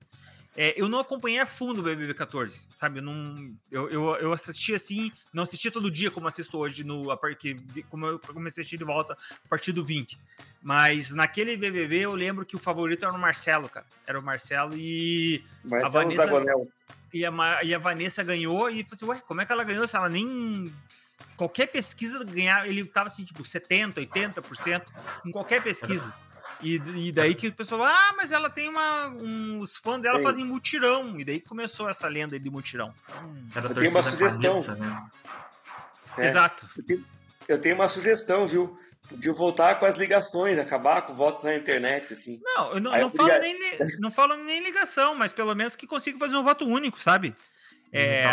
É, 0.57 0.81
eu 0.81 0.88
não 0.88 1.00
acompanhei 1.00 1.40
a 1.40 1.46
fundo 1.46 1.81
o 1.81 1.83
BBB 1.83 2.14
14, 2.14 2.68
sabe? 2.77 3.00
Eu, 3.00 3.03
não, 3.03 3.57
eu, 3.72 3.88
eu, 3.88 4.16
eu 4.16 4.33
assisti 4.33 4.72
assim, 4.72 5.11
não 5.33 5.42
assisti 5.42 5.68
todo 5.68 5.90
dia 5.90 6.12
como 6.12 6.29
assisto 6.29 6.57
hoje, 6.57 6.85
no, 6.85 7.11
a, 7.11 7.18
que, 7.35 7.57
como 7.90 8.07
eu 8.07 8.18
comecei 8.20 8.61
a 8.61 8.62
assistir 8.62 8.77
de 8.77 8.85
volta 8.85 9.14
a 9.14 9.48
partir 9.48 9.72
do 9.72 9.85
20. 9.85 10.16
Mas 10.62 11.11
naquele 11.11 11.57
BBB 11.57 11.98
eu 11.98 12.14
lembro 12.14 12.46
que 12.46 12.55
o 12.55 12.59
favorito 12.59 13.05
era 13.05 13.12
o 13.12 13.18
Marcelo, 13.18 13.68
cara. 13.68 13.85
Era 14.07 14.18
o 14.18 14.22
Marcelo 14.22 14.77
e 14.77 15.44
Marcelo 15.64 15.87
a 15.87 15.90
Vanessa. 15.90 16.22
Zagonel. 16.24 16.68
E 17.14 17.24
a, 17.24 17.62
e 17.62 17.72
a 17.72 17.79
Vanessa 17.79 18.24
ganhou 18.24 18.68
e 18.68 18.83
falei 18.83 18.88
assim, 18.90 19.05
ué, 19.05 19.22
como 19.24 19.40
é 19.40 19.46
que 19.46 19.53
ela 19.53 19.62
ganhou 19.62 19.87
se 19.87 19.94
ela 19.94 20.09
nem. 20.09 20.74
Qualquer 21.37 21.68
pesquisa 21.68 22.24
ganhar, 22.24 22.66
ele 22.66 22.85
tava 22.85 23.07
assim, 23.07 23.24
tipo, 23.24 23.40
70%, 23.44 23.94
80%, 23.94 24.83
em 25.24 25.31
qualquer 25.31 25.62
pesquisa. 25.62 26.12
E, 26.61 26.83
e, 26.96 27.12
daí 27.12 27.37
que 27.37 27.48
o 27.48 27.53
pessoal, 27.53 27.85
ah, 27.85 28.14
mas 28.16 28.33
ela 28.33 28.50
tem 28.50 28.68
uma. 28.68 29.09
Um, 29.11 29.59
os 29.59 29.77
fãs 29.77 30.03
dela 30.03 30.18
Sim. 30.18 30.24
fazem 30.24 30.44
mutirão. 30.44 31.18
E 31.18 31.24
daí 31.24 31.38
que 31.38 31.46
começou 31.46 31.88
essa 31.88 32.09
lenda 32.09 32.38
de 32.38 32.50
mutirão. 32.50 32.92
Era 33.55 33.68
a 33.68 33.70
Eu 33.70 33.74
tenho 33.77 33.90
uma 33.92 34.03
torcida 34.03 34.31
sugestão. 34.31 34.50
Vanessa, 34.50 34.74
né? 34.74 35.11
É. 36.18 36.27
Exato. 36.27 36.68
Eu 36.77 36.83
tenho, 36.83 37.05
eu 37.46 37.61
tenho 37.61 37.74
uma 37.77 37.88
sugestão, 37.88 38.44
viu? 38.44 38.77
De 39.12 39.31
voltar 39.31 39.79
com 39.79 39.85
as 39.87 39.97
ligações, 39.97 40.59
acabar 40.59 41.03
com 41.03 41.12
o 41.12 41.17
voto 41.17 41.45
na 41.45 41.55
internet, 41.55 42.12
assim. 42.14 42.40
Não, 42.43 42.73
eu 42.75 42.81
não, 42.81 42.93
Aí 42.93 43.01
não, 43.01 43.09
eu 43.09 43.11
falo 43.14 43.29
queria- 43.31 43.40
nem, 43.40 43.79
não 44.01 44.11
falo 44.11 44.35
nem 44.37 44.62
ligação, 44.62 45.14
mas 45.14 45.33
pelo 45.33 45.55
menos 45.55 45.77
que 45.77 45.87
consiga 45.87 46.19
fazer 46.19 46.37
um 46.37 46.43
voto 46.43 46.67
único, 46.67 47.01
sabe? 47.01 47.35
É, 47.93 48.25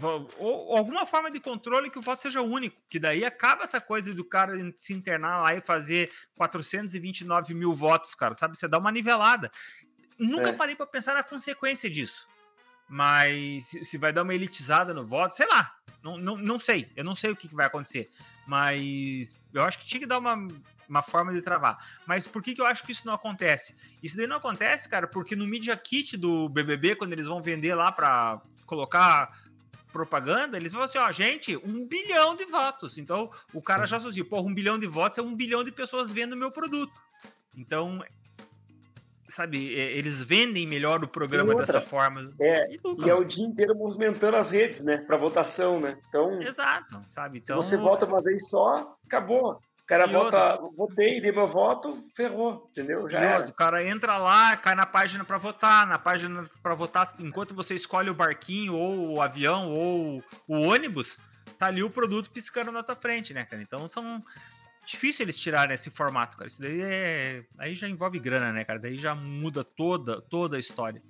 ou, 0.00 0.28
ou 0.38 0.76
alguma 0.76 1.06
forma 1.06 1.30
de 1.30 1.38
controle 1.38 1.90
que 1.90 1.98
o 1.98 2.02
voto 2.02 2.22
seja 2.22 2.40
único, 2.42 2.76
que 2.88 2.98
daí 2.98 3.24
acaba 3.24 3.62
essa 3.62 3.80
coisa 3.80 4.12
do 4.12 4.24
cara 4.24 4.54
se 4.74 4.92
internar 4.92 5.40
lá 5.42 5.54
e 5.54 5.60
fazer 5.60 6.10
429 6.36 7.54
mil 7.54 7.74
votos, 7.74 8.14
cara, 8.14 8.34
sabe? 8.34 8.58
Você 8.58 8.66
dá 8.66 8.78
uma 8.78 8.90
nivelada. 8.92 9.50
Nunca 10.18 10.50
É. 10.50 10.52
parei 10.52 10.74
pra 10.74 10.86
pensar 10.86 11.14
na 11.14 11.22
consequência 11.22 11.88
disso. 11.88 12.26
Mas 12.88 13.64
se 13.66 13.84
se 13.84 13.96
vai 13.98 14.12
dar 14.12 14.22
uma 14.22 14.34
elitizada 14.34 14.92
no 14.92 15.04
voto, 15.04 15.34
sei 15.34 15.46
lá. 15.46 15.74
Não, 16.02 16.18
não, 16.18 16.36
não 16.36 16.58
sei. 16.58 16.90
Eu 16.96 17.04
não 17.04 17.14
sei 17.14 17.30
o 17.30 17.36
que, 17.36 17.48
que 17.48 17.54
vai 17.54 17.66
acontecer. 17.66 18.10
Mas 18.46 19.40
eu 19.52 19.62
acho 19.62 19.78
que 19.78 19.86
tinha 19.86 20.00
que 20.00 20.06
dar 20.06 20.18
uma, 20.18 20.36
uma 20.88 21.02
forma 21.02 21.32
de 21.32 21.40
travar. 21.40 21.78
Mas 22.06 22.26
por 22.26 22.42
que, 22.42 22.54
que 22.54 22.60
eu 22.60 22.66
acho 22.66 22.84
que 22.84 22.92
isso 22.92 23.06
não 23.06 23.14
acontece? 23.14 23.76
Isso 24.02 24.16
daí 24.16 24.26
não 24.26 24.36
acontece, 24.36 24.88
cara, 24.88 25.06
porque 25.06 25.36
no 25.36 25.46
Media 25.46 25.76
Kit 25.76 26.16
do 26.16 26.48
BBB, 26.48 26.96
quando 26.96 27.12
eles 27.12 27.26
vão 27.26 27.40
vender 27.40 27.74
lá 27.74 27.92
pra 27.92 28.40
colocar 28.66 29.30
propaganda, 29.92 30.56
eles 30.56 30.72
vão 30.72 30.82
assim, 30.82 30.98
ó, 30.98 31.12
gente, 31.12 31.56
um 31.58 31.86
bilhão 31.86 32.34
de 32.34 32.46
votos. 32.46 32.98
Então, 32.98 33.30
o 33.52 33.60
cara 33.60 33.86
já 33.86 33.98
associa, 33.98 34.24
porra, 34.24 34.48
um 34.48 34.54
bilhão 34.54 34.78
de 34.78 34.86
votos 34.86 35.18
é 35.18 35.22
um 35.22 35.36
bilhão 35.36 35.62
de 35.62 35.70
pessoas 35.70 36.10
vendo 36.10 36.32
o 36.32 36.36
meu 36.36 36.50
produto. 36.50 37.00
Então, 37.56 38.02
sabe, 39.32 39.72
eles 39.72 40.22
vendem 40.22 40.66
melhor 40.66 41.02
o 41.02 41.08
programa 41.08 41.50
outra, 41.50 41.66
dessa 41.66 41.80
forma. 41.80 42.32
É, 42.40 42.72
E. 42.72 42.80
E 43.04 43.10
é 43.10 43.14
o 43.14 43.24
dia 43.24 43.44
inteiro 43.46 43.74
movimentando 43.74 44.36
as 44.36 44.50
redes, 44.50 44.80
né? 44.80 44.98
Pra 44.98 45.16
votação, 45.16 45.80
né? 45.80 45.98
Então, 46.08 46.40
Exato, 46.40 47.00
sabe? 47.10 47.38
se 47.38 47.50
Então, 47.52 47.62
você 47.62 47.76
vota 47.76 48.06
uma 48.06 48.22
vez 48.22 48.48
só, 48.48 48.96
acabou. 49.06 49.60
O 49.82 49.84
cara 49.84 50.06
E 50.06 50.12
vota, 50.12 50.58
votei, 50.76 51.20
dei 51.20 51.32
meu 51.32 51.46
voto, 51.46 51.98
ferrou, 52.14 52.68
entendeu? 52.70 53.08
Já 53.10 53.20
era. 53.20 53.46
o 53.48 53.52
cara 53.52 53.84
entra 53.84 54.16
lá, 54.16 54.56
cai 54.56 54.76
na 54.76 54.86
página 54.86 55.24
pra 55.24 55.38
votar, 55.38 55.86
na 55.86 55.98
página 55.98 56.48
pra 56.62 56.74
votar, 56.74 57.12
enquanto 57.18 57.52
você 57.52 57.74
escolhe 57.74 58.08
o 58.08 58.14
barquinho, 58.14 58.74
ou 58.74 59.16
o 59.16 59.20
avião, 59.20 59.70
ou 59.72 60.22
o 60.46 60.54
ônibus, 60.60 61.18
tá 61.58 61.66
ali 61.66 61.82
o 61.82 61.90
produto 61.90 62.30
piscando 62.30 62.70
na 62.70 62.82
tua 62.82 62.94
frente, 62.94 63.34
né, 63.34 63.44
cara? 63.44 63.60
Então 63.60 63.88
são. 63.88 64.20
Difícil 64.84 65.24
eles 65.24 65.36
tirarem 65.36 65.74
esse 65.74 65.90
formato, 65.90 66.36
cara. 66.36 66.48
Isso 66.48 66.60
daí 66.60 66.80
é. 66.80 67.44
Aí 67.58 67.74
já 67.74 67.88
envolve 67.88 68.18
grana, 68.18 68.52
né, 68.52 68.64
cara? 68.64 68.78
Daí 68.78 68.96
já 68.96 69.14
muda 69.14 69.62
toda, 69.62 70.20
toda 70.20 70.56
a 70.56 70.60
história. 70.60 71.02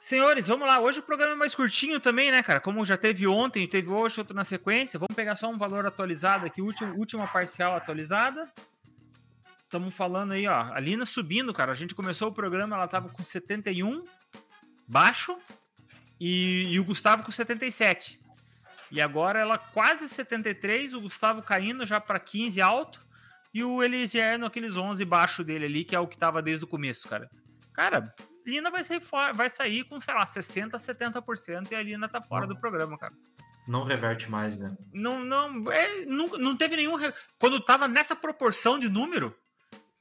Senhores, 0.00 0.48
vamos 0.48 0.66
lá. 0.66 0.80
Hoje 0.80 0.98
o 0.98 1.02
programa 1.02 1.34
é 1.34 1.36
mais 1.36 1.54
curtinho 1.54 2.00
também, 2.00 2.32
né, 2.32 2.42
cara? 2.42 2.58
Como 2.58 2.84
já 2.84 2.96
teve 2.96 3.26
ontem, 3.26 3.66
teve 3.68 3.88
hoje, 3.88 4.18
outro 4.18 4.34
na 4.34 4.44
sequência. 4.44 4.98
Vamos 4.98 5.14
pegar 5.14 5.36
só 5.36 5.48
um 5.48 5.56
valor 5.56 5.86
atualizado 5.86 6.44
aqui, 6.46 6.60
último, 6.60 6.96
última 6.96 7.26
parcial 7.28 7.76
atualizada. 7.76 8.50
Estamos 9.62 9.94
falando 9.94 10.32
aí, 10.32 10.46
ó. 10.46 10.72
A 10.72 10.80
Lina 10.80 11.06
subindo, 11.06 11.52
cara. 11.52 11.70
A 11.70 11.74
gente 11.74 11.94
começou 11.94 12.28
o 12.28 12.32
programa, 12.32 12.74
ela 12.76 12.88
tava 12.88 13.08
com 13.08 13.24
71, 13.24 14.04
baixo, 14.88 15.38
e, 16.20 16.64
e 16.68 16.80
o 16.80 16.84
Gustavo 16.84 17.22
com 17.22 17.30
77. 17.30 18.21
E 18.92 19.00
agora 19.00 19.40
ela 19.40 19.56
quase 19.58 20.06
73, 20.08 20.92
o 20.94 21.00
Gustavo 21.00 21.42
caindo 21.42 21.84
já 21.86 21.98
para 21.98 22.20
15 22.20 22.60
alto, 22.60 23.00
e 23.54 23.64
o 23.64 23.82
Elisier 23.82 24.38
no 24.38 24.46
aqueles 24.46 24.76
11 24.76 25.04
baixo 25.04 25.42
dele 25.42 25.64
ali, 25.64 25.84
que 25.84 25.96
é 25.96 25.98
o 25.98 26.06
que 26.06 26.16
tava 26.16 26.40
desde 26.42 26.64
o 26.64 26.68
começo, 26.68 27.08
cara. 27.08 27.28
Cara, 27.72 28.04
Lina 28.46 28.70
vai 28.70 28.84
sair, 28.84 29.00
fora, 29.00 29.32
vai 29.32 29.48
sair 29.48 29.84
com, 29.84 29.98
sei 30.00 30.12
lá, 30.14 30.24
60%, 30.24 30.70
70% 30.72 31.70
e 31.72 31.74
a 31.74 31.82
Lina 31.82 32.08
tá 32.08 32.20
fora 32.20 32.46
do 32.46 32.58
programa, 32.58 32.98
cara. 32.98 33.14
Não 33.66 33.82
reverte 33.84 34.30
mais, 34.30 34.58
né? 34.58 34.76
Não, 34.92 35.24
não, 35.24 35.70
é, 35.72 36.04
não, 36.04 36.26
não 36.28 36.56
teve 36.56 36.76
nenhum. 36.76 36.96
re- 36.96 37.12
Quando 37.38 37.60
tava 37.60 37.86
nessa 37.86 38.16
proporção 38.16 38.78
de 38.78 38.88
número, 38.88 39.34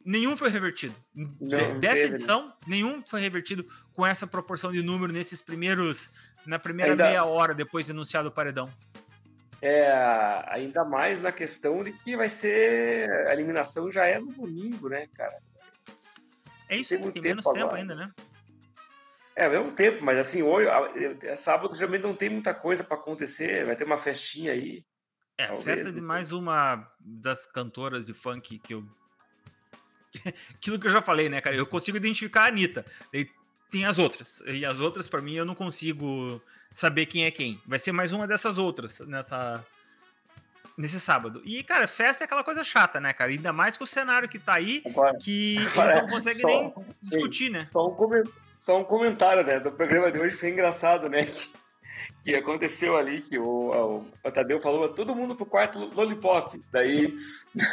nenhum 0.04 0.36
foi 0.36 0.49
revertido. 0.49 0.95
Não 1.13 1.27
Dessa 1.39 1.80
teve, 1.80 2.10
né? 2.10 2.15
edição, 2.15 2.54
nenhum 2.65 3.04
foi 3.06 3.21
revertido 3.21 3.63
com 3.93 4.06
essa 4.06 4.25
proporção 4.25 4.71
de 4.71 4.82
número 4.82 5.13
nesses 5.13 5.41
primeiros. 5.41 6.10
Na 6.45 6.58
primeira 6.60 6.91
Ainda- 6.93 7.06
meia 7.06 7.23
hora 7.25 7.54
depois 7.54 7.86
de 7.86 7.91
anunciado 7.91 8.30
o 8.30 8.32
paredão. 8.32 8.71
É, 9.62 9.91
ainda 10.47 10.84
mais 10.84 11.19
na 11.19 11.32
questão 11.32 11.84
de 11.84 11.91
que 11.93 12.17
vai 12.17 12.27
ser. 12.27 13.10
A 13.27 13.34
eliminação 13.34 13.91
já 13.91 14.06
é 14.08 14.19
no 14.19 14.32
domingo, 14.32 14.89
né, 14.89 15.08
cara? 15.13 15.38
É 16.67 16.77
isso 16.77 16.89
Tem 16.89 16.97
aí, 16.97 17.04
tem 17.04 17.13
tempo 17.13 17.27
menos 17.27 17.45
tempo 17.45 17.58
agora. 17.60 17.77
ainda, 17.77 17.93
né? 17.95 18.12
É, 19.36 19.45
ao 19.45 19.51
mesmo 19.51 19.71
tempo, 19.73 20.04
mas 20.04 20.17
assim, 20.17 20.41
hoje, 20.41 20.67
é 21.23 21.36
sábado 21.36 21.73
geralmente 21.75 22.01
não 22.04 22.13
tem 22.15 22.30
muita 22.30 22.54
coisa 22.54 22.84
pra 22.84 22.97
acontecer, 22.97 23.65
vai 23.65 23.75
ter 23.75 23.84
uma 23.84 23.97
festinha 23.97 24.51
aí. 24.51 24.84
É, 25.38 25.47
Talvez, 25.47 25.63
festa 25.65 25.91
de 25.91 26.01
mais 26.01 26.32
uma 26.32 26.86
das 26.99 27.45
cantoras 27.45 28.06
de 28.06 28.13
funk 28.13 28.58
que 28.60 28.73
eu. 28.73 28.84
Aquilo 30.56 30.80
que 30.80 30.88
eu 30.88 30.91
já 30.91 31.01
falei, 31.01 31.30
né, 31.30 31.39
cara? 31.39 31.56
Eu 31.56 31.65
consigo 31.67 31.97
identificar 31.97 32.43
a 32.43 32.47
Anitta. 32.47 32.86
Tem 33.71 33.86
as 33.86 33.97
outras. 33.97 34.43
E 34.45 34.65
as 34.65 34.79
outras, 34.81 35.07
pra 35.07 35.21
mim, 35.21 35.34
eu 35.34 35.45
não 35.45 35.55
consigo 35.55 36.41
saber 36.73 37.05
quem 37.05 37.23
é 37.25 37.31
quem. 37.31 37.60
Vai 37.65 37.79
ser 37.79 37.91
mais 37.93 38.12
uma 38.12 38.27
dessas 38.27 38.57
outras 38.57 38.99
nessa. 39.01 39.65
Nesse 40.77 40.99
sábado. 40.99 41.41
E, 41.45 41.63
cara, 41.63 41.88
festa 41.88 42.23
é 42.23 42.25
aquela 42.25 42.43
coisa 42.43 42.63
chata, 42.63 42.99
né, 42.99 43.13
cara? 43.13 43.31
Ainda 43.31 43.51
mais 43.53 43.77
com 43.77 43.84
o 43.84 43.88
cenário 43.88 44.27
que 44.27 44.39
tá 44.39 44.53
aí, 44.53 44.81
Agora, 44.86 45.17
que 45.17 45.55
eles 45.57 45.73
não 46.01 46.07
conseguem 46.07 46.39
só- 46.41 46.47
nem 46.47 46.73
discutir, 47.03 47.49
né? 47.49 47.65
Só 47.65 47.88
um, 47.88 48.23
só 48.57 48.79
um 48.79 48.84
comentário, 48.84 49.43
né? 49.43 49.60
Do 49.60 49.71
programa 49.71 50.12
de 50.12 50.19
hoje 50.19 50.36
foi 50.36 50.49
engraçado, 50.49 51.10
né? 51.10 51.25
Que, 51.25 51.49
que 52.23 52.36
aconteceu 52.36 52.95
ali, 52.95 53.21
que 53.21 53.38
o, 53.38 54.01
o, 54.23 54.31
Tadeu 54.31 54.60
falou, 54.60 54.89
todo 54.89 55.15
mundo 55.15 55.36
pro 55.36 55.45
quarto 55.45 55.89
Lollipop. 55.95 56.62
Daí, 56.71 57.17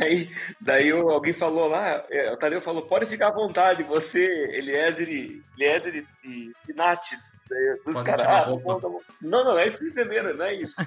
daí, 0.00 0.30
daí 0.60 0.90
alguém 0.90 1.32
falou 1.32 1.68
lá, 1.68 2.04
é, 2.10 2.32
o 2.32 2.36
Tadeu 2.36 2.60
falou, 2.60 2.82
pode 2.82 3.06
ficar 3.06 3.28
à 3.28 3.32
vontade, 3.32 3.82
você, 3.82 4.24
Eliezer, 4.52 5.08
e- 5.10 5.42
Eliezer 5.58 6.06
e, 6.24 6.52
e, 6.68 6.72
Nath. 6.74 7.08
Daí, 7.48 7.78
os 7.86 7.94
Pode 7.94 8.04
caras, 8.04 8.22
ah, 8.26 8.26
tá 8.26 8.40
roupa." 8.40 8.64
bom, 8.64 8.80
tá 8.80 8.88
bom. 8.88 9.00
Não, 9.22 9.44
não, 9.44 9.58
é 9.58 9.66
isso 9.66 9.78
que 9.78 9.90
entenderam, 9.90 10.34
não 10.34 10.44
é 10.44 10.54
isso. 10.54 10.80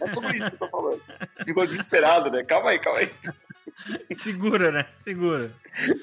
É 0.00 0.06
sobre 0.08 0.36
isso 0.36 0.50
que 0.50 0.54
eu 0.56 0.58
tô 0.58 0.68
falando. 0.68 1.02
Ficou 1.44 1.64
desesperado, 1.66 2.30
né? 2.30 2.44
Calma 2.44 2.70
aí, 2.70 2.78
calma 2.78 3.00
aí. 3.00 3.10
Segura, 4.14 4.70
né? 4.70 4.86
Segura. 4.92 5.50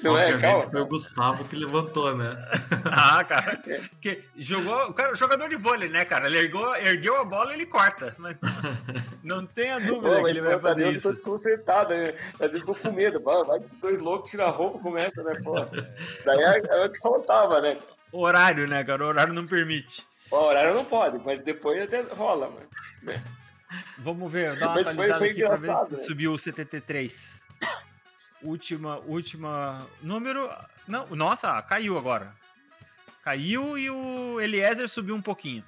Não 0.04 0.18
é, 0.18 0.24
Obviamente 0.34 0.42
calma. 0.42 0.70
foi 0.70 0.82
o 0.82 0.86
Gustavo 0.86 1.46
que 1.46 1.56
levantou, 1.56 2.16
né? 2.16 2.36
Ah, 2.94 3.24
cara. 3.24 3.58
Porque 3.92 4.24
jogou. 4.36 4.90
O 4.90 4.94
cara, 4.94 5.16
jogador 5.16 5.48
de 5.48 5.56
vôlei, 5.56 5.88
né, 5.90 6.04
cara? 6.04 6.28
Ele 6.28 6.40
ergou, 6.40 6.76
ergueu 6.76 7.20
a 7.20 7.24
bola 7.26 7.54
ele 7.54 7.66
corta. 7.66 8.14
Mas 8.18 8.36
não 9.24 9.46
tenha 9.46 9.80
dúvida 9.80 10.18
Pô, 10.18 10.24
que 10.24 10.30
ele 10.30 10.42
vai 10.42 10.56
o 10.56 10.60
Tadeu 10.60 10.62
fazer 10.62 10.82
ficou 10.84 10.92
isso. 10.94 11.12
desconcertado, 11.14 11.94
né? 11.96 12.14
Tadeu 12.38 12.60
ficou 12.60 12.76
com 12.76 12.92
medo. 12.92 13.22
Vai, 13.22 13.44
vai 13.44 13.60
que 13.60 13.66
esses 13.68 13.80
dois 13.80 14.00
loucos 14.00 14.30
tiram 14.30 14.46
a 14.46 14.50
roupa 14.52 14.78
e 14.78 14.82
começa, 14.82 15.24
né? 15.24 15.34
Pô. 15.44 15.56
Daí 16.26 16.40
é, 16.40 16.62
é 16.68 16.86
o 16.86 16.92
que 16.92 17.00
faltava, 17.00 17.62
né? 17.62 17.78
Horário, 18.12 18.68
né, 18.68 18.84
cara? 18.84 19.06
O 19.06 19.08
horário 19.08 19.34
não 19.34 19.48
permite. 19.48 20.06
O 20.30 20.36
horário 20.36 20.74
não 20.74 20.84
pode, 20.86 21.18
mas 21.26 21.40
depois 21.42 21.82
até 21.82 22.02
rola, 22.02 22.50
mano. 22.50 23.22
Vamos 24.00 24.30
ver, 24.32 24.58
dá 24.60 24.68
uma 24.68 24.76
Mas 24.76 24.84
foi- 24.84 24.92
atualizada 24.92 25.20
foi 25.20 25.30
aqui 25.30 25.42
pra 25.46 25.56
ver 25.56 25.76
se 25.78 25.92
né? 25.94 25.98
subiu 26.00 26.34
o 26.34 26.40
73. 26.40 27.41
Última, 28.42 28.98
última. 29.00 29.88
Número. 30.02 30.50
Não, 30.88 31.08
nossa, 31.16 31.62
caiu 31.62 31.98
agora. 31.98 32.34
Caiu 33.24 33.78
e 33.78 33.90
o 33.90 34.42
Eliezer 34.42 34.90
subiu 34.90 35.16
um 35.16 35.22
pouquinho. 35.22 35.64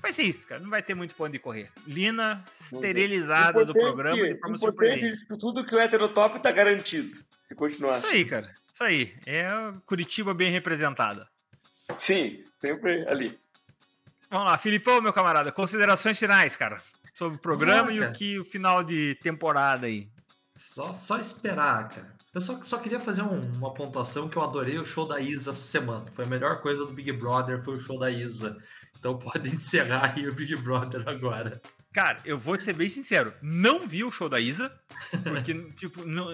Vai 0.00 0.12
ser 0.12 0.24
isso, 0.24 0.46
cara. 0.46 0.60
Não 0.60 0.70
vai 0.70 0.82
ter 0.82 0.94
muito 0.94 1.14
pra 1.14 1.26
onde 1.26 1.38
correr. 1.38 1.70
Lina 1.86 2.44
esterilizada 2.52 3.64
do 3.64 3.72
programa 3.72 4.28
de 4.28 4.38
forma 4.38 4.56
surpreendente. 4.56 5.10
isso 5.10 5.38
tudo 5.38 5.64
que 5.64 5.74
o 5.74 5.80
heterotop 5.80 6.40
tá 6.40 6.50
garantido. 6.52 7.18
Se 7.44 7.54
continuar. 7.54 7.96
Isso 7.98 8.06
aí, 8.06 8.24
cara. 8.24 8.52
Isso 8.72 8.84
aí. 8.84 9.14
É 9.26 9.48
Curitiba 9.84 10.34
bem 10.34 10.50
representada. 10.50 11.28
Sim, 11.96 12.44
sempre 12.60 13.08
ali. 13.08 13.36
Vamos 14.30 14.46
lá, 14.46 14.58
Filipão, 14.58 15.00
meu 15.00 15.12
camarada. 15.12 15.50
Considerações 15.50 16.18
finais, 16.18 16.56
cara. 16.56 16.82
Sobre 17.14 17.38
o 17.38 17.40
programa 17.40 17.88
lá, 17.88 17.92
e 17.92 18.00
o 18.00 18.12
que 18.12 18.38
o 18.38 18.44
final 18.44 18.84
de 18.84 19.16
temporada 19.22 19.86
aí. 19.86 20.08
Só, 20.58 20.92
só 20.92 21.18
esperar, 21.18 21.88
cara. 21.88 22.16
Eu 22.34 22.40
só, 22.40 22.60
só 22.62 22.78
queria 22.78 22.98
fazer 23.00 23.22
um- 23.22 23.40
uma 23.56 23.72
pontuação 23.72 24.28
que 24.28 24.36
eu 24.36 24.42
adorei 24.42 24.76
o 24.78 24.84
show 24.84 25.06
da 25.06 25.20
Isa 25.20 25.52
essa 25.52 25.60
semana. 25.62 26.04
Foi 26.12 26.24
a 26.24 26.28
melhor 26.28 26.60
coisa 26.60 26.84
do 26.84 26.92
Big 26.92 27.12
Brother, 27.12 27.62
foi 27.62 27.76
o 27.76 27.80
show 27.80 27.98
da 27.98 28.10
Isa. 28.10 28.60
Então 28.98 29.16
pode 29.18 29.48
encerrar 29.48 30.14
aí 30.16 30.28
o 30.28 30.34
Big 30.34 30.56
Brother 30.56 31.08
agora. 31.08 31.60
Cara, 31.92 32.18
eu 32.24 32.38
vou 32.38 32.58
ser 32.60 32.74
bem 32.74 32.88
sincero, 32.88 33.32
não 33.40 33.86
vi 33.86 34.04
o 34.04 34.10
show 34.10 34.28
da 34.28 34.38
Isa, 34.38 34.70
porque, 35.24 35.54
tipo, 35.74 36.04
não, 36.04 36.28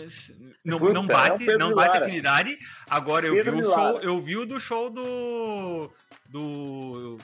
não, 0.65 0.79
Puta, 0.79 0.93
não 0.93 1.05
é 1.05 1.07
bate, 1.07 1.45
Pedro 1.45 1.59
não 1.59 1.75
bate 1.75 1.99
afinidade. 1.99 2.59
Agora 2.89 3.27
eu 3.27 3.35
Pedro 3.35 3.53
vi 3.53 3.63
o 3.63 3.65
show, 3.73 4.01
eu 4.01 4.21
vi 4.21 4.37
o 4.37 4.45
do 4.47 4.59
show 4.59 4.91
do. 4.91 5.91
do. 6.29 7.19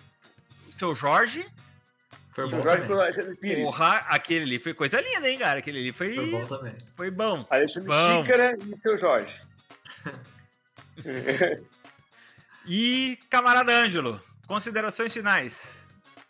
seu 0.71 0.95
Jorge. 0.95 1.45
Foi 2.33 2.49
bom 2.49 2.61
Jorge 2.61 2.87
também. 2.87 3.37
Pires. 3.37 3.65
Porra, 3.65 3.97
aquele 4.09 4.45
ali 4.45 4.59
foi 4.59 4.73
coisa 4.73 5.01
linda, 5.01 5.29
hein, 5.29 5.39
cara? 5.39 5.59
Aquele 5.59 5.81
ali 5.81 5.93
foi, 5.93 6.15
Foi 6.15 6.31
bom 6.31 6.47
também. 6.47 6.75
foi 6.97 7.11
bom. 7.11 7.45
Alexandre 7.51 7.89
Bom. 7.89 8.23
Xícara 8.23 8.57
e 8.71 8.77
seu 8.77 8.97
Jorge. 8.97 9.35
E 12.67 13.19
camarada 13.31 13.73
Ângelo, 13.73 14.21
considerações 14.47 15.13
finais. 15.13 15.80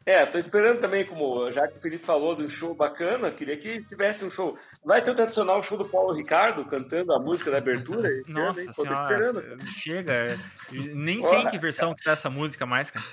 É, 0.06 0.24
tô 0.24 0.38
esperando 0.38 0.80
também, 0.80 1.04
como 1.04 1.50
já 1.50 1.68
que 1.68 1.76
o 1.76 1.80
Felipe 1.80 2.04
falou 2.04 2.34
do 2.34 2.48
show 2.48 2.74
bacana, 2.74 3.30
queria 3.30 3.56
que 3.56 3.82
tivesse 3.82 4.24
um 4.24 4.30
show. 4.30 4.58
Vai 4.82 5.02
ter 5.02 5.10
o 5.10 5.14
tradicional 5.14 5.62
show 5.62 5.76
do 5.76 5.84
Paulo 5.84 6.14
Ricardo 6.14 6.64
cantando 6.64 7.12
a 7.12 7.18
música 7.18 7.50
da 7.50 7.58
abertura? 7.58 8.08
Ano? 8.08 8.22
Nossa 8.28 8.72
Pô, 8.72 8.84
tô 8.86 8.92
esperando. 8.94 9.42
senhora, 9.42 9.66
chega. 9.66 10.38
Nem 10.94 11.20
sei 11.20 11.40
em 11.40 11.48
que 11.48 11.58
versão 11.58 11.94
que 11.94 12.02
tá 12.02 12.12
essa 12.12 12.30
música 12.30 12.64
mais, 12.64 12.90
cara. 12.90 13.04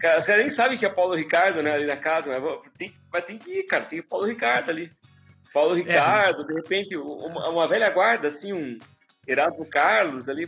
Cara, 0.00 0.18
os 0.18 0.26
caras 0.26 0.40
nem 0.40 0.50
sabem 0.50 0.78
que 0.78 0.86
é 0.86 0.88
Paulo 0.88 1.14
Ricardo, 1.14 1.62
né, 1.62 1.74
ali 1.74 1.84
na 1.84 1.96
casa, 1.96 2.30
mas 2.30 2.60
tem, 2.78 2.94
mas 3.12 3.24
tem 3.24 3.36
que 3.36 3.58
ir, 3.58 3.62
cara, 3.64 3.84
tem 3.84 4.00
o 4.00 4.04
Paulo 4.04 4.24
Ricardo 4.24 4.70
ali. 4.70 4.90
Paulo 5.52 5.74
Ricardo, 5.74 6.44
de 6.46 6.54
repente, 6.54 6.96
uma, 6.96 7.50
uma 7.50 7.68
velha 7.68 7.88
guarda, 7.90 8.28
assim, 8.28 8.52
um 8.52 8.78
Erasmo 9.26 9.64
Carlos 9.66 10.28
ali. 10.28 10.46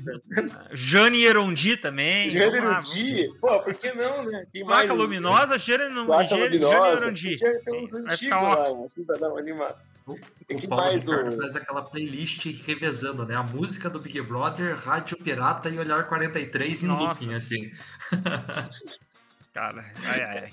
Jane 0.72 1.24
Erondi 1.24 1.76
também. 1.76 2.28
Gênero 2.30 2.62
vamos 2.62 2.70
lá, 2.70 2.80
dia. 2.80 3.28
Pô, 3.40 3.60
por 3.60 3.74
que 3.74 3.92
não, 3.92 4.24
né? 4.24 4.44
Quem 4.52 4.64
Placa 4.64 4.88
mais? 4.88 4.98
Luminosa, 5.00 5.58
Jane 5.58 6.06
Placa 6.06 6.28
Jane 6.28 6.42
Luminosa. 6.58 6.92
Erondi. 7.02 7.36
Ter 7.38 7.50
uns 7.72 7.90
Vai 7.90 8.00
antigos 8.02 8.18
ficar 8.18 8.40
lá, 8.42 8.84
assim, 8.84 9.04
pra 9.04 9.16
dar 9.16 9.28
uma 9.30 9.38
animada. 9.40 9.76
O, 10.06 10.12
o 10.12 10.16
que 10.56 10.68
Paulo 10.68 10.84
mais, 10.84 11.04
Ricardo 11.08 11.32
o- 11.34 11.36
faz 11.38 11.56
aquela 11.56 11.82
playlist 11.82 12.44
revezando, 12.64 13.26
né? 13.26 13.34
A 13.34 13.42
música 13.42 13.90
do 13.90 13.98
Big 13.98 14.20
Brother, 14.22 14.76
Rádio 14.76 15.16
Pirata 15.18 15.68
e 15.68 15.78
Olhar 15.78 16.04
43 16.06 16.82
em 16.82 16.86
Nossa. 16.86 17.04
looping, 17.24 17.34
assim. 17.34 17.72
Cara, 19.52 19.84
ai, 20.04 20.22
ai, 20.22 20.38
ai. 20.44 20.50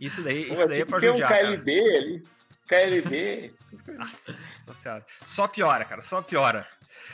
Isso 0.00 0.22
daí, 0.22 0.46
Pô, 0.46 0.52
isso 0.54 0.66
daí 0.68 0.80
é 0.80 0.84
tem 0.84 0.86
pra 0.90 0.98
que 1.00 1.06
ter 1.06 1.10
um 1.12 1.16
judiar, 1.16 1.28
cara. 1.28 1.42
KLB 1.56 1.96
ali. 1.96 2.22
KLB. 2.66 3.54
Nossa 3.98 4.34
senhora. 4.82 5.06
Só 5.26 5.46
piora, 5.48 5.84
cara, 5.84 6.02
só 6.02 6.22
piora. 6.22 6.66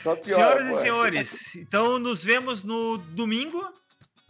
Pior, 0.03 0.23
Senhoras 0.23 0.63
pô, 0.63 0.69
e 0.69 0.73
é. 0.73 0.75
senhores, 0.75 1.55
então 1.57 1.99
nos 1.99 2.23
vemos 2.23 2.63
no 2.63 2.97
domingo 2.97 3.73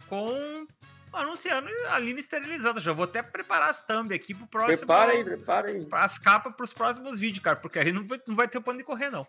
com 0.08 0.66
anunciando 1.12 1.68
a 1.88 1.98
linha 1.98 2.18
esterilizada. 2.18 2.80
Já 2.80 2.92
vou 2.92 3.04
até 3.04 3.22
preparar 3.22 3.70
as 3.70 3.84
thumb 3.84 4.12
aqui 4.14 4.34
pro 4.34 4.46
próximo. 4.46 4.78
Prepara 4.78 5.12
aí, 5.12 5.24
prepara 5.24 5.68
aí. 5.68 5.86
As 5.92 6.18
capas 6.18 6.54
pros 6.54 6.72
próximos 6.72 7.18
vídeos, 7.18 7.42
cara, 7.42 7.56
porque 7.56 7.78
aí 7.78 7.92
não 7.92 8.04
vai, 8.06 8.20
não 8.26 8.36
vai 8.36 8.48
ter 8.48 8.60
pra 8.60 8.72
onde 8.72 8.82
correr, 8.84 9.10
não. 9.10 9.26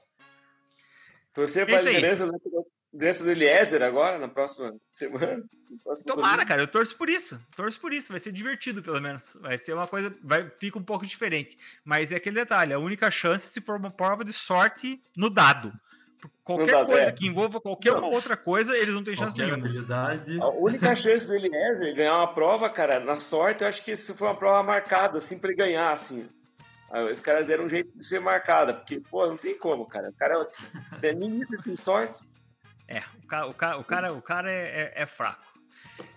Torcer 1.33 1.65
para 1.65 1.77
a 1.77 1.81
liderança, 1.81 2.25
do- 2.27 2.67
liderança 2.91 3.23
do 3.23 3.31
Eliezer 3.31 3.81
agora, 3.83 4.19
na 4.19 4.27
próxima 4.27 4.75
semana. 4.91 5.41
Tomara, 6.05 6.33
domingo. 6.33 6.47
cara, 6.47 6.61
eu 6.61 6.67
torço 6.67 6.95
por 6.97 7.09
isso. 7.09 7.39
Torço 7.55 7.79
por 7.79 7.93
isso. 7.93 8.11
Vai 8.11 8.19
ser 8.19 8.31
divertido, 8.33 8.83
pelo 8.83 8.99
menos. 8.99 9.37
Vai 9.39 9.57
ser 9.57 9.73
uma 9.73 9.87
coisa. 9.87 10.13
Vai, 10.21 10.49
fica 10.57 10.77
um 10.77 10.83
pouco 10.83 11.05
diferente. 11.05 11.57
Mas 11.85 12.11
é 12.11 12.17
aquele 12.17 12.35
detalhe: 12.35 12.73
a 12.73 12.79
única 12.79 13.09
chance 13.09 13.47
se 13.51 13.61
for 13.61 13.77
uma 13.77 13.91
prova 13.91 14.25
de 14.25 14.33
sorte 14.33 15.01
no 15.15 15.29
dado. 15.29 15.71
Qualquer 16.43 16.71
dado, 16.71 16.85
coisa 16.87 17.09
é. 17.09 17.11
que 17.11 17.27
envolva 17.27 17.59
qualquer 17.61 17.93
uma 17.93 18.07
outra 18.07 18.35
coisa, 18.37 18.75
eles 18.77 18.93
não 18.93 19.03
têm 19.03 19.15
chance 19.15 19.35
Qualquer 19.35 19.45
nenhuma. 19.51 19.65
habilidade. 19.65 20.39
A 20.41 20.47
única 20.49 20.95
chance 20.95 21.27
do 21.27 21.35
Eliezer 21.35 21.95
ganhar 21.95 22.15
uma 22.17 22.33
prova, 22.33 22.69
cara, 22.69 22.99
na 22.99 23.15
sorte, 23.17 23.61
eu 23.63 23.67
acho 23.67 23.83
que 23.83 23.95
se 23.95 24.13
for 24.13 24.25
uma 24.27 24.35
prova 24.35 24.61
marcada, 24.63 25.17
assim, 25.17 25.37
pra 25.39 25.49
ele 25.49 25.57
ganhar, 25.57 25.91
assim. 25.93 26.27
Aí 26.91 27.09
os 27.11 27.21
caras 27.21 27.47
deram 27.47 27.63
um 27.65 27.69
jeito 27.69 27.95
de 27.95 28.03
ser 28.03 28.19
marcada, 28.19 28.73
porque, 28.73 28.99
pô, 28.99 29.25
não 29.25 29.37
tem 29.37 29.57
como, 29.57 29.85
cara. 29.85 30.09
O 30.09 30.13
cara 30.13 30.47
é 31.01 31.13
ministro, 31.13 31.61
tem 31.63 31.75
sorte. 31.75 32.19
É, 32.87 33.01
o 33.23 33.27
cara, 33.27 33.47
o 33.47 33.53
cara, 33.53 33.77
o 33.79 33.83
cara, 33.83 34.13
o 34.13 34.21
cara 34.21 34.51
é, 34.51 34.91
é- 34.95 35.03
é 35.03 35.05
fraco. 35.05 35.41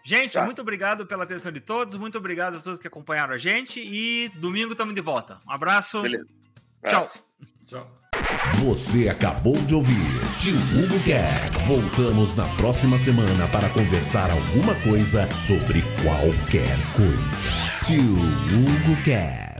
Gente, 0.02 0.32
Tá. 0.32 0.44
muito 0.44 0.60
obrigado 0.60 1.06
pela 1.06 1.24
atenção 1.24 1.52
de 1.52 1.60
todos. 1.60 1.96
Muito 1.96 2.18
obrigado 2.18 2.56
a 2.56 2.60
todos 2.60 2.80
que 2.80 2.88
acompanharam 2.88 3.34
a 3.34 3.38
gente. 3.38 3.80
E 3.80 4.28
domingo 4.36 4.72
estamos 4.72 4.94
de 4.94 5.00
volta. 5.00 5.38
Um 5.46 5.52
abraço. 5.52 6.02
Beleza. 6.02 6.24
Tchau. 6.26 6.90
Abraço. 6.90 7.24
Tchau. 7.66 8.03
Você 8.52 9.08
acabou 9.08 9.56
de 9.58 9.74
ouvir 9.74 10.20
Tio 10.38 10.56
Hugo 10.56 11.00
Cast. 11.00 11.64
Voltamos 11.66 12.34
na 12.34 12.46
próxima 12.56 12.98
semana 12.98 13.46
para 13.48 13.68
conversar 13.70 14.30
alguma 14.30 14.74
coisa 14.76 15.28
sobre 15.34 15.82
qualquer 16.02 16.76
coisa. 16.94 17.48
Tio 17.82 18.02
Hugo 18.02 19.02
Cast. 19.02 19.53